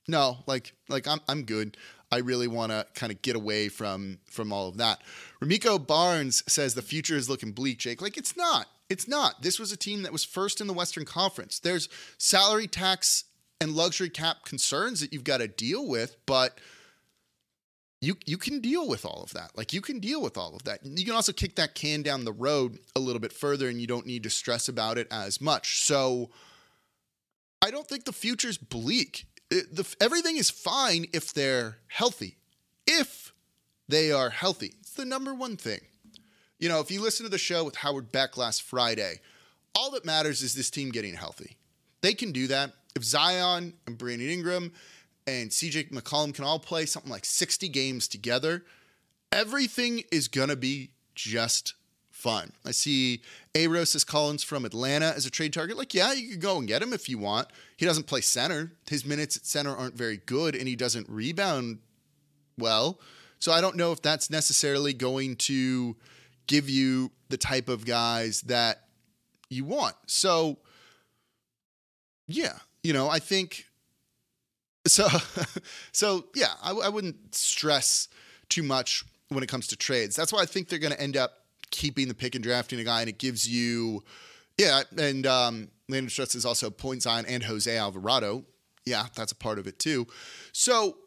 no, 0.08 0.38
like 0.48 0.74
like 0.90 1.08
I'm 1.08 1.20
I'm 1.28 1.44
good. 1.44 1.78
I 2.12 2.20
really 2.20 2.48
want 2.48 2.72
to 2.72 2.86
kind 2.94 3.12
of 3.12 3.22
get 3.22 3.36
away 3.36 3.70
from 3.70 4.20
from 4.30 4.54
all 4.54 4.68
of 4.70 4.78
that. 4.78 5.02
Ramiko 5.42 5.86
Barnes 5.86 6.44
says 6.48 6.76
the 6.76 6.82
future 6.82 7.16
is 7.16 7.30
looking 7.30 7.52
bleak, 7.52 7.80
Jake. 7.80 8.02
Like 8.02 8.18
it's 8.18 8.38
not. 8.38 8.68
It's 8.90 9.08
not. 9.08 9.42
This 9.42 9.60
was 9.60 9.72
a 9.72 9.78
team 9.78 10.04
that 10.04 10.12
was 10.12 10.24
first 10.24 10.62
in 10.62 10.68
the 10.68 10.74
Western 10.74 11.06
Conference. 11.06 11.60
There's 11.60 11.90
salary 12.18 12.68
tax 12.68 13.24
and 13.60 13.72
luxury 13.72 14.10
cap 14.10 14.46
concerns 14.46 15.00
that 15.00 15.12
you've 15.12 15.24
got 15.24 15.38
to 15.38 15.48
deal 15.48 15.88
with, 15.88 16.18
but 16.26 16.60
you 18.02 18.16
you 18.26 18.38
can 18.38 18.60
deal 18.60 18.88
with 18.88 19.06
all 19.06 19.24
of 19.24 19.34
that. 19.34 19.52
Like 19.58 19.74
you 19.74 19.82
can 19.82 20.00
deal 20.00 20.22
with 20.22 20.38
all 20.38 20.56
of 20.56 20.64
that. 20.66 20.86
You 20.86 21.06
can 21.06 21.16
also 21.16 21.32
kick 21.32 21.56
that 21.56 21.74
can 21.74 22.04
down 22.04 22.26
the 22.26 22.34
road 22.34 22.78
a 22.96 23.00
little 23.00 23.20
bit 23.20 23.34
further 23.34 23.68
and 23.68 23.82
you 23.82 23.88
don't 23.88 24.06
need 24.06 24.24
to 24.24 24.30
stress 24.30 24.68
about 24.68 24.98
it 24.98 25.08
as 25.10 25.42
much. 25.42 25.84
So 25.84 26.30
I 27.62 27.72
don't 27.72 27.88
think 27.88 28.06
the 28.06 28.14
future's 28.14 28.58
bleak. 28.58 29.26
The, 29.62 29.96
everything 30.02 30.38
is 30.38 30.50
fine 30.50 31.06
if 31.14 31.34
they're 31.34 31.78
healthy. 31.88 32.38
If 32.88 33.34
they 33.88 34.12
are 34.12 34.30
healthy. 34.30 34.74
It's 34.82 34.94
the 34.94 35.06
number 35.06 35.34
one 35.34 35.58
thing. 35.58 35.82
You 36.60 36.70
know, 36.70 36.80
if 36.80 36.90
you 36.90 37.02
listen 37.02 37.26
to 37.26 37.30
the 37.30 37.38
show 37.38 37.64
with 37.64 37.76
Howard 37.76 38.12
Beck 38.12 38.38
last 38.38 38.64
Friday, 38.64 39.20
all 39.76 39.92
that 39.92 40.06
matters 40.06 40.42
is 40.42 40.56
this 40.56 40.70
team 40.70 40.90
getting 40.90 41.14
healthy. 41.14 41.58
They 42.02 42.14
can 42.14 42.32
do 42.32 42.48
that. 42.48 42.72
If 42.96 43.04
Zion 43.04 43.74
and 43.86 43.98
Brandon 43.98 44.30
Ingram 44.30 44.72
and 45.28 45.50
CJ 45.50 45.92
McCollum 45.92 46.34
can 46.34 46.46
all 46.46 46.60
play 46.60 46.86
something 46.86 47.12
like 47.12 47.26
60 47.26 47.68
games 47.70 48.08
together, 48.08 48.64
everything 49.32 50.04
is 50.12 50.28
going 50.28 50.50
to 50.50 50.56
be 50.56 50.92
just 51.14 51.74
fun. 52.26 52.52
I 52.66 52.72
see 52.72 53.22
A 53.54 53.68
Roses 53.68 54.04
Collins 54.04 54.44
from 54.44 54.66
Atlanta 54.66 55.14
as 55.16 55.28
a 55.28 55.30
trade 55.30 55.54
target. 55.54 55.78
Like, 55.78 55.94
yeah, 55.94 56.12
you 56.12 56.32
could 56.32 56.42
go 56.42 56.58
and 56.58 56.68
get 56.68 56.82
him 56.82 56.92
if 56.92 57.08
you 57.08 57.20
want. 57.20 57.50
He 57.78 57.86
doesn't 57.86 58.08
play 58.08 58.22
center. 58.22 58.72
His 58.90 59.06
minutes 59.06 59.38
at 59.38 59.46
center 59.46 59.76
aren't 59.76 59.94
very 59.94 60.18
good, 60.18 60.56
and 60.56 60.68
he 60.68 60.76
doesn't 60.76 61.08
rebound 61.08 61.78
well. 62.58 63.00
So 63.38 63.52
I 63.52 63.62
don't 63.62 63.76
know 63.76 63.92
if 63.92 64.02
that's 64.02 64.32
necessarily 64.32 64.92
going 64.92 65.36
to 65.36 65.96
give 66.48 66.68
you 66.68 67.12
the 67.30 67.38
type 67.38 67.70
of 67.70 67.86
guys 67.86 68.42
that 68.42 68.88
you 69.52 69.64
want. 69.64 69.94
So, 70.08 70.58
yeah, 72.28 72.58
you 72.82 72.94
know, 72.94 73.08
I 73.08 73.20
think 73.20 73.66
so. 74.88 75.08
so 75.92 76.26
yeah, 76.34 76.54
I, 76.64 76.72
I 76.72 76.90
wouldn't 76.90 77.36
stress 77.36 78.08
too 78.50 78.64
much 78.64 79.06
when 79.30 79.44
it 79.44 79.48
comes 79.48 79.68
to 79.68 79.76
trades. 79.76 80.16
That's 80.16 80.34
why 80.34 80.40
I 80.40 80.48
think 80.48 80.70
they're 80.70 80.80
going 80.80 80.94
to 80.94 81.00
end 81.00 81.18
up 81.18 81.45
keeping 81.72 82.08
the 82.08 82.14
pick 82.14 82.36
and 82.36 82.44
drafting 82.44 82.80
a 82.80 82.84
guy, 82.84 83.02
and 83.02 83.10
it 83.10 83.18
gives 83.18 83.48
you, 83.48 84.04
yeah, 84.58 84.84
and 84.98 85.26
um, 85.26 85.70
Landon 85.90 86.10
Stress 86.10 86.36
is 86.36 86.46
also 86.46 86.70
points 86.70 87.06
on 87.06 87.26
and 87.26 87.44
Jose 87.44 87.76
Alvarado. 87.76 88.46
Yeah, 88.86 89.08
that's 89.16 89.32
a 89.32 89.36
part 89.36 89.60
of 89.60 89.68
it 89.68 89.80
too. 89.80 90.08
So 90.52 90.98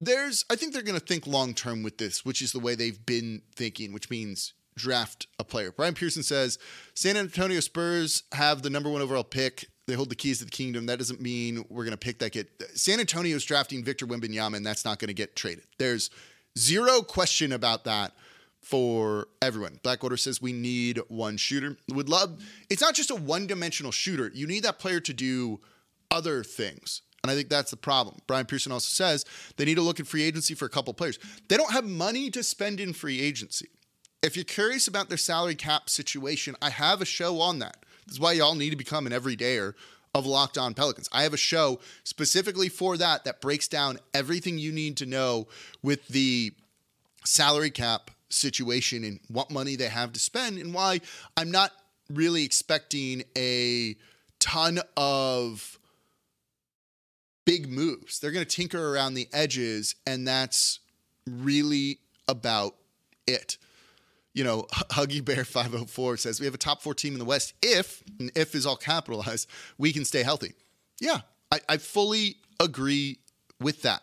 there's, 0.00 0.44
I 0.50 0.56
think 0.56 0.72
they're 0.72 0.82
going 0.82 0.98
to 0.98 1.04
think 1.04 1.26
long 1.26 1.54
term 1.54 1.82
with 1.82 1.98
this, 1.98 2.24
which 2.24 2.40
is 2.40 2.52
the 2.52 2.60
way 2.60 2.74
they've 2.74 3.04
been 3.04 3.42
thinking, 3.54 3.92
which 3.92 4.10
means 4.10 4.54
draft 4.76 5.26
a 5.38 5.44
player. 5.44 5.72
Brian 5.72 5.94
Pearson 5.94 6.22
says 6.22 6.58
San 6.94 7.16
Antonio 7.16 7.60
Spurs 7.60 8.22
have 8.32 8.62
the 8.62 8.70
number 8.70 8.88
one 8.88 9.02
overall 9.02 9.24
pick. 9.24 9.66
They 9.86 9.94
hold 9.94 10.10
the 10.10 10.14
keys 10.14 10.38
to 10.38 10.44
the 10.44 10.50
kingdom. 10.50 10.86
That 10.86 10.98
doesn't 10.98 11.20
mean 11.20 11.64
we're 11.68 11.84
going 11.84 11.92
to 11.92 11.96
pick 11.96 12.18
that 12.20 12.32
kid. 12.32 12.48
San 12.74 13.00
Antonio's 13.00 13.44
drafting 13.44 13.82
Victor 13.82 14.06
Wembanyama, 14.06 14.56
and 14.56 14.66
that's 14.66 14.84
not 14.84 14.98
going 14.98 15.08
to 15.08 15.14
get 15.14 15.34
traded. 15.34 15.64
There's 15.78 16.10
zero 16.56 17.02
question 17.02 17.52
about 17.52 17.84
that 17.84 18.12
for 18.60 19.28
everyone. 19.40 19.80
Blackwater 19.82 20.16
says 20.16 20.42
we 20.42 20.52
need 20.52 21.00
one 21.08 21.36
shooter. 21.36 21.76
Would 21.90 22.08
love. 22.08 22.42
It's 22.68 22.82
not 22.82 22.94
just 22.94 23.10
a 23.10 23.14
one-dimensional 23.14 23.92
shooter. 23.92 24.30
You 24.34 24.46
need 24.46 24.64
that 24.64 24.78
player 24.78 25.00
to 25.00 25.12
do 25.12 25.60
other 26.10 26.44
things. 26.44 27.02
And 27.22 27.30
I 27.30 27.34
think 27.34 27.48
that's 27.48 27.70
the 27.70 27.76
problem. 27.76 28.18
Brian 28.26 28.46
Pearson 28.46 28.72
also 28.72 28.88
says 28.88 29.24
they 29.56 29.64
need 29.64 29.76
to 29.76 29.82
look 29.82 30.00
at 30.00 30.06
free 30.06 30.22
agency 30.22 30.54
for 30.54 30.66
a 30.66 30.70
couple 30.70 30.94
players. 30.94 31.18
They 31.48 31.56
don't 31.56 31.72
have 31.72 31.84
money 31.84 32.30
to 32.30 32.42
spend 32.42 32.80
in 32.80 32.92
free 32.92 33.20
agency. 33.20 33.68
If 34.22 34.36
you're 34.36 34.44
curious 34.44 34.88
about 34.88 35.08
their 35.08 35.18
salary 35.18 35.54
cap 35.54 35.88
situation, 35.88 36.56
I 36.60 36.70
have 36.70 37.00
a 37.00 37.04
show 37.04 37.40
on 37.40 37.58
that. 37.60 37.84
This 38.06 38.14
is 38.14 38.20
why 38.20 38.32
y'all 38.32 38.54
need 38.54 38.70
to 38.70 38.76
become 38.76 39.06
an 39.06 39.12
everydayer 39.12 39.74
of 40.14 40.26
Locked 40.26 40.58
On 40.58 40.74
Pelicans. 40.74 41.08
I 41.12 41.22
have 41.22 41.34
a 41.34 41.38
show 41.38 41.80
specifically 42.04 42.68
for 42.68 42.96
that 42.96 43.24
that 43.24 43.40
breaks 43.40 43.68
down 43.68 43.98
everything 44.14 44.58
you 44.58 44.72
need 44.72 44.96
to 44.98 45.06
know 45.06 45.48
with 45.82 46.08
the 46.08 46.52
salary 47.24 47.70
cap 47.70 48.10
situation 48.30 49.04
and 49.04 49.20
what 49.28 49.50
money 49.50 49.76
they 49.76 49.88
have 49.88 50.12
to 50.12 50.20
spend 50.20 50.58
and 50.58 50.74
why 50.74 51.00
I'm 51.36 51.50
not 51.50 51.72
really 52.10 52.44
expecting 52.44 53.22
a 53.36 53.96
ton 54.38 54.80
of 54.96 55.78
big 57.44 57.68
moves. 57.68 58.20
They're 58.20 58.30
going 58.30 58.44
to 58.44 58.56
tinker 58.56 58.94
around 58.94 59.14
the 59.14 59.28
edges 59.32 59.94
and 60.06 60.26
that's 60.26 60.80
really 61.26 61.98
about 62.28 62.74
it 63.26 63.58
you 64.38 64.44
know, 64.44 64.62
Huggy 64.70 65.24
Bear 65.24 65.44
504 65.44 66.16
says 66.16 66.38
we 66.38 66.46
have 66.46 66.54
a 66.54 66.58
top 66.58 66.80
four 66.80 66.94
team 66.94 67.12
in 67.14 67.18
the 67.18 67.24
West 67.24 67.54
if, 67.60 68.04
and 68.20 68.30
if 68.36 68.54
is 68.54 68.66
all 68.66 68.76
capitalized, 68.76 69.48
we 69.78 69.92
can 69.92 70.04
stay 70.04 70.22
healthy. 70.22 70.54
Yeah, 71.00 71.22
I, 71.50 71.58
I 71.68 71.76
fully 71.78 72.36
agree 72.60 73.18
with 73.60 73.82
that. 73.82 74.00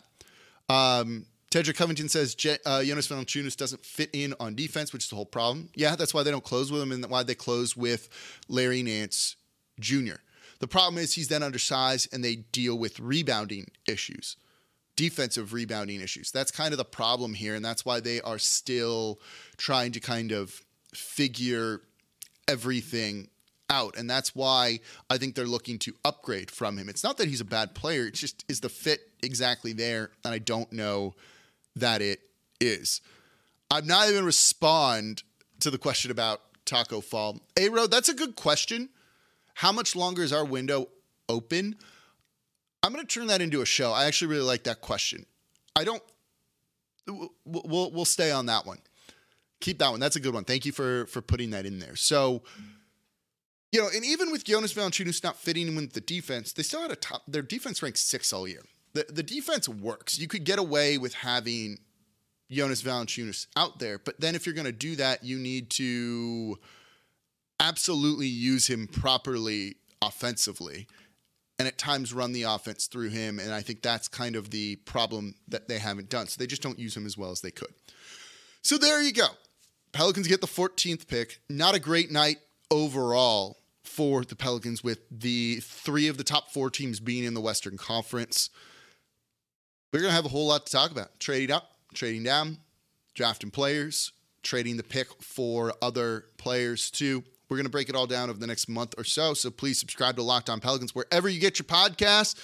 Um, 0.67 1.25
Tedra 1.55 1.73
Covington 1.73 2.09
says 2.09 2.35
Je- 2.35 2.57
uh, 2.65 2.83
Jonas 2.83 3.07
Valanciunas 3.07 3.55
doesn't 3.55 3.85
fit 3.85 4.09
in 4.11 4.33
on 4.41 4.55
defense, 4.55 4.91
which 4.91 5.05
is 5.05 5.09
the 5.09 5.15
whole 5.15 5.25
problem. 5.25 5.69
Yeah, 5.73 5.95
that's 5.95 6.13
why 6.13 6.21
they 6.21 6.29
don't 6.29 6.43
close 6.43 6.69
with 6.69 6.81
him 6.81 6.91
and 6.91 7.05
why 7.05 7.23
they 7.23 7.33
close 7.33 7.77
with 7.77 8.09
Larry 8.49 8.83
Nance 8.83 9.37
Jr. 9.79 10.15
The 10.59 10.67
problem 10.67 11.01
is 11.01 11.13
he's 11.13 11.29
then 11.29 11.43
undersized 11.43 12.13
and 12.13 12.21
they 12.25 12.35
deal 12.35 12.77
with 12.77 12.99
rebounding 12.99 13.71
issues 13.87 14.35
defensive 14.97 15.51
rebounding 15.51 15.99
issues. 15.99 16.31
That's 16.31 16.51
kind 16.51 16.73
of 16.73 16.77
the 16.77 16.85
problem 16.85 17.33
here. 17.33 17.53
And 17.53 17.65
that's 17.65 17.83
why 17.83 17.99
they 17.99 18.21
are 18.21 18.39
still 18.39 19.19
trying 19.57 19.91
to 19.91 19.99
kind 19.99 20.31
of 20.31 20.61
figure 20.93 21.81
everything 22.47 23.29
out. 23.69 23.97
And 23.97 24.09
that's 24.09 24.33
why 24.35 24.79
I 25.09 25.17
think 25.17 25.35
they're 25.35 25.45
looking 25.45 25.79
to 25.79 25.93
upgrade 26.05 26.49
from 26.49 26.77
him. 26.77 26.87
It's 26.87 27.03
not 27.03 27.17
that 27.17 27.27
he's 27.27 27.41
a 27.41 27.45
bad 27.45 27.75
player, 27.75 28.07
it's 28.07 28.21
just 28.21 28.45
is 28.47 28.61
the 28.61 28.69
fit 28.69 29.01
exactly 29.21 29.73
there? 29.73 30.11
And 30.23 30.33
I 30.33 30.39
don't 30.39 30.71
know 30.71 31.13
that 31.75 32.01
it 32.01 32.19
is. 32.59 33.01
I'm 33.71 33.87
not 33.87 34.09
even 34.09 34.25
respond 34.25 35.23
to 35.59 35.71
the 35.71 35.77
question 35.77 36.11
about 36.11 36.41
Tacko 36.65 37.03
Fall. 37.03 37.39
A 37.57 37.69
Road, 37.69 37.91
that's 37.91 38.09
a 38.09 38.13
good 38.13 38.35
question. 38.35 38.89
How 39.55 39.71
much 39.71 39.95
longer 39.95 40.23
is 40.23 40.33
our 40.33 40.45
window 40.45 40.89
open? 41.29 41.75
I'm 42.83 42.93
going 42.93 43.05
to 43.05 43.11
turn 43.11 43.27
that 43.27 43.41
into 43.41 43.61
a 43.61 43.65
show. 43.65 43.91
I 43.91 44.05
actually 44.05 44.27
really 44.27 44.45
like 44.45 44.63
that 44.65 44.81
question. 44.81 45.25
I 45.75 45.83
don't. 45.83 46.03
We'll 47.07 47.91
we'll, 47.91 48.05
stay 48.05 48.31
on 48.31 48.47
that 48.47 48.65
one. 48.65 48.79
Keep 49.59 49.79
that 49.79 49.91
one. 49.91 49.99
That's 49.99 50.15
a 50.15 50.19
good 50.19 50.33
one. 50.33 50.43
Thank 50.43 50.65
you 50.65 50.71
for 50.71 51.05
for 51.05 51.21
putting 51.21 51.51
that 51.51 51.65
in 51.65 51.79
there. 51.79 51.95
So, 51.95 52.41
you 53.71 53.79
know, 53.81 53.89
and 53.93 54.03
even 54.03 54.31
with 54.31 54.43
Jonas 54.43 54.73
Valanciunas 54.73 55.23
not 55.23 55.37
fitting 55.37 55.67
in 55.67 55.75
with 55.75 55.93
the 55.93 56.01
defense, 56.01 56.53
they 56.53 56.63
still 56.63 56.81
had 56.81 56.91
a 56.91 56.95
top. 56.95 57.23
Their 57.27 57.43
defense 57.43 57.83
ranked 57.83 57.99
six 57.99 58.33
all 58.33 58.47
year. 58.47 58.63
The 58.95 59.05
the 59.09 59.23
defense 59.23 59.69
works. 59.69 60.17
You 60.17 60.27
could 60.27 60.43
get 60.43 60.57
away 60.57 60.97
with 60.97 61.13
having 61.13 61.77
Jonas 62.49 62.81
Valanciunas 62.81 63.47
out 63.55 63.77
there, 63.79 63.99
but 63.99 64.19
then 64.19 64.33
if 64.33 64.45
you're 64.45 64.55
going 64.55 64.65
to 64.65 64.71
do 64.71 64.95
that, 64.95 65.23
you 65.23 65.37
need 65.37 65.69
to 65.71 66.57
absolutely 67.59 68.27
use 68.27 68.67
him 68.67 68.87
properly 68.87 69.75
offensively 70.01 70.87
and 71.57 71.67
at 71.67 71.77
times 71.77 72.13
run 72.13 72.33
the 72.33 72.43
offense 72.43 72.87
through 72.87 73.09
him. 73.09 73.39
And 73.39 73.53
I 73.53 73.61
think 73.61 73.81
that's 73.81 74.07
kind 74.07 74.35
of 74.35 74.49
the 74.49 74.75
problem 74.77 75.35
that 75.47 75.67
they 75.67 75.79
haven't 75.79 76.09
done. 76.09 76.27
So 76.27 76.37
they 76.37 76.47
just 76.47 76.61
don't 76.61 76.79
use 76.79 76.95
him 76.95 77.05
as 77.05 77.17
well 77.17 77.31
as 77.31 77.41
they 77.41 77.51
could. 77.51 77.73
So 78.61 78.77
there 78.77 79.01
you 79.01 79.13
go. 79.13 79.27
Pelicans 79.91 80.27
get 80.27 80.41
the 80.41 80.47
14th 80.47 81.07
pick. 81.07 81.39
Not 81.49 81.75
a 81.75 81.79
great 81.79 82.11
night 82.11 82.37
overall 82.69 83.59
for 83.83 84.25
the 84.25 84.35
Pelicans, 84.35 84.83
with 84.83 84.99
the 85.09 85.59
three 85.61 86.07
of 86.07 86.17
the 86.17 86.23
top 86.23 86.51
four 86.51 86.69
teams 86.69 86.99
being 86.99 87.23
in 87.23 87.35
the 87.35 87.41
Western 87.41 87.77
Conference. 87.77 88.49
We're 89.95 90.01
going 90.01 90.11
to 90.11 90.15
have 90.15 90.25
a 90.25 90.27
whole 90.27 90.47
lot 90.47 90.65
to 90.65 90.71
talk 90.73 90.91
about 90.91 91.17
trading 91.21 91.55
up, 91.55 91.71
trading 91.93 92.23
down, 92.23 92.57
drafting 93.13 93.49
players, 93.49 94.11
trading 94.43 94.75
the 94.75 94.83
pick 94.83 95.07
for 95.23 95.73
other 95.81 96.25
players 96.35 96.91
too. 96.91 97.23
We're 97.47 97.55
going 97.55 97.65
to 97.65 97.71
break 97.71 97.87
it 97.87 97.95
all 97.95 98.05
down 98.05 98.29
over 98.29 98.37
the 98.37 98.45
next 98.45 98.67
month 98.67 98.93
or 98.97 99.05
so. 99.05 99.33
So 99.33 99.49
please 99.49 99.79
subscribe 99.79 100.17
to 100.17 100.21
Locked 100.21 100.49
On 100.49 100.59
Pelicans 100.59 100.93
wherever 100.93 101.29
you 101.29 101.39
get 101.39 101.59
your 101.59 101.65
podcasts. 101.65 102.35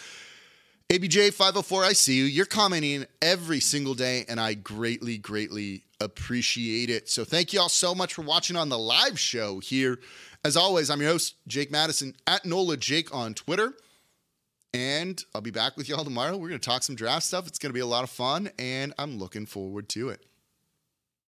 ABJ504, 0.91 1.83
I 1.83 1.91
see 1.91 2.13
you. 2.13 2.23
You're 2.23 2.45
commenting 2.45 3.05
every 3.21 3.59
single 3.59 3.95
day, 3.95 4.23
and 4.29 4.39
I 4.39 4.53
greatly, 4.53 5.17
greatly 5.17 5.83
appreciate 5.99 6.89
it. 6.89 7.09
So 7.09 7.25
thank 7.25 7.51
you 7.51 7.59
all 7.59 7.67
so 7.67 7.93
much 7.93 8.13
for 8.13 8.21
watching 8.21 8.55
on 8.55 8.69
the 8.69 8.79
live 8.79 9.19
show 9.19 9.59
here. 9.59 9.99
As 10.45 10.55
always, 10.55 10.89
I'm 10.89 11.01
your 11.01 11.11
host, 11.11 11.35
Jake 11.49 11.69
Madison, 11.69 12.15
at 12.25 12.45
NOLA 12.45 12.77
Jake 12.77 13.13
on 13.13 13.33
Twitter. 13.33 13.73
And 14.73 15.23
I'll 15.35 15.41
be 15.41 15.51
back 15.51 15.75
with 15.75 15.89
y'all 15.89 16.05
tomorrow. 16.05 16.37
We're 16.37 16.47
going 16.47 16.61
to 16.61 16.69
talk 16.69 16.83
some 16.83 16.95
draft 16.95 17.23
stuff. 17.23 17.45
It's 17.45 17.59
going 17.59 17.71
to 17.71 17.73
be 17.73 17.81
a 17.81 17.85
lot 17.85 18.03
of 18.05 18.09
fun, 18.09 18.49
and 18.57 18.93
I'm 18.97 19.17
looking 19.17 19.45
forward 19.45 19.89
to 19.89 20.09
it. 20.09 20.25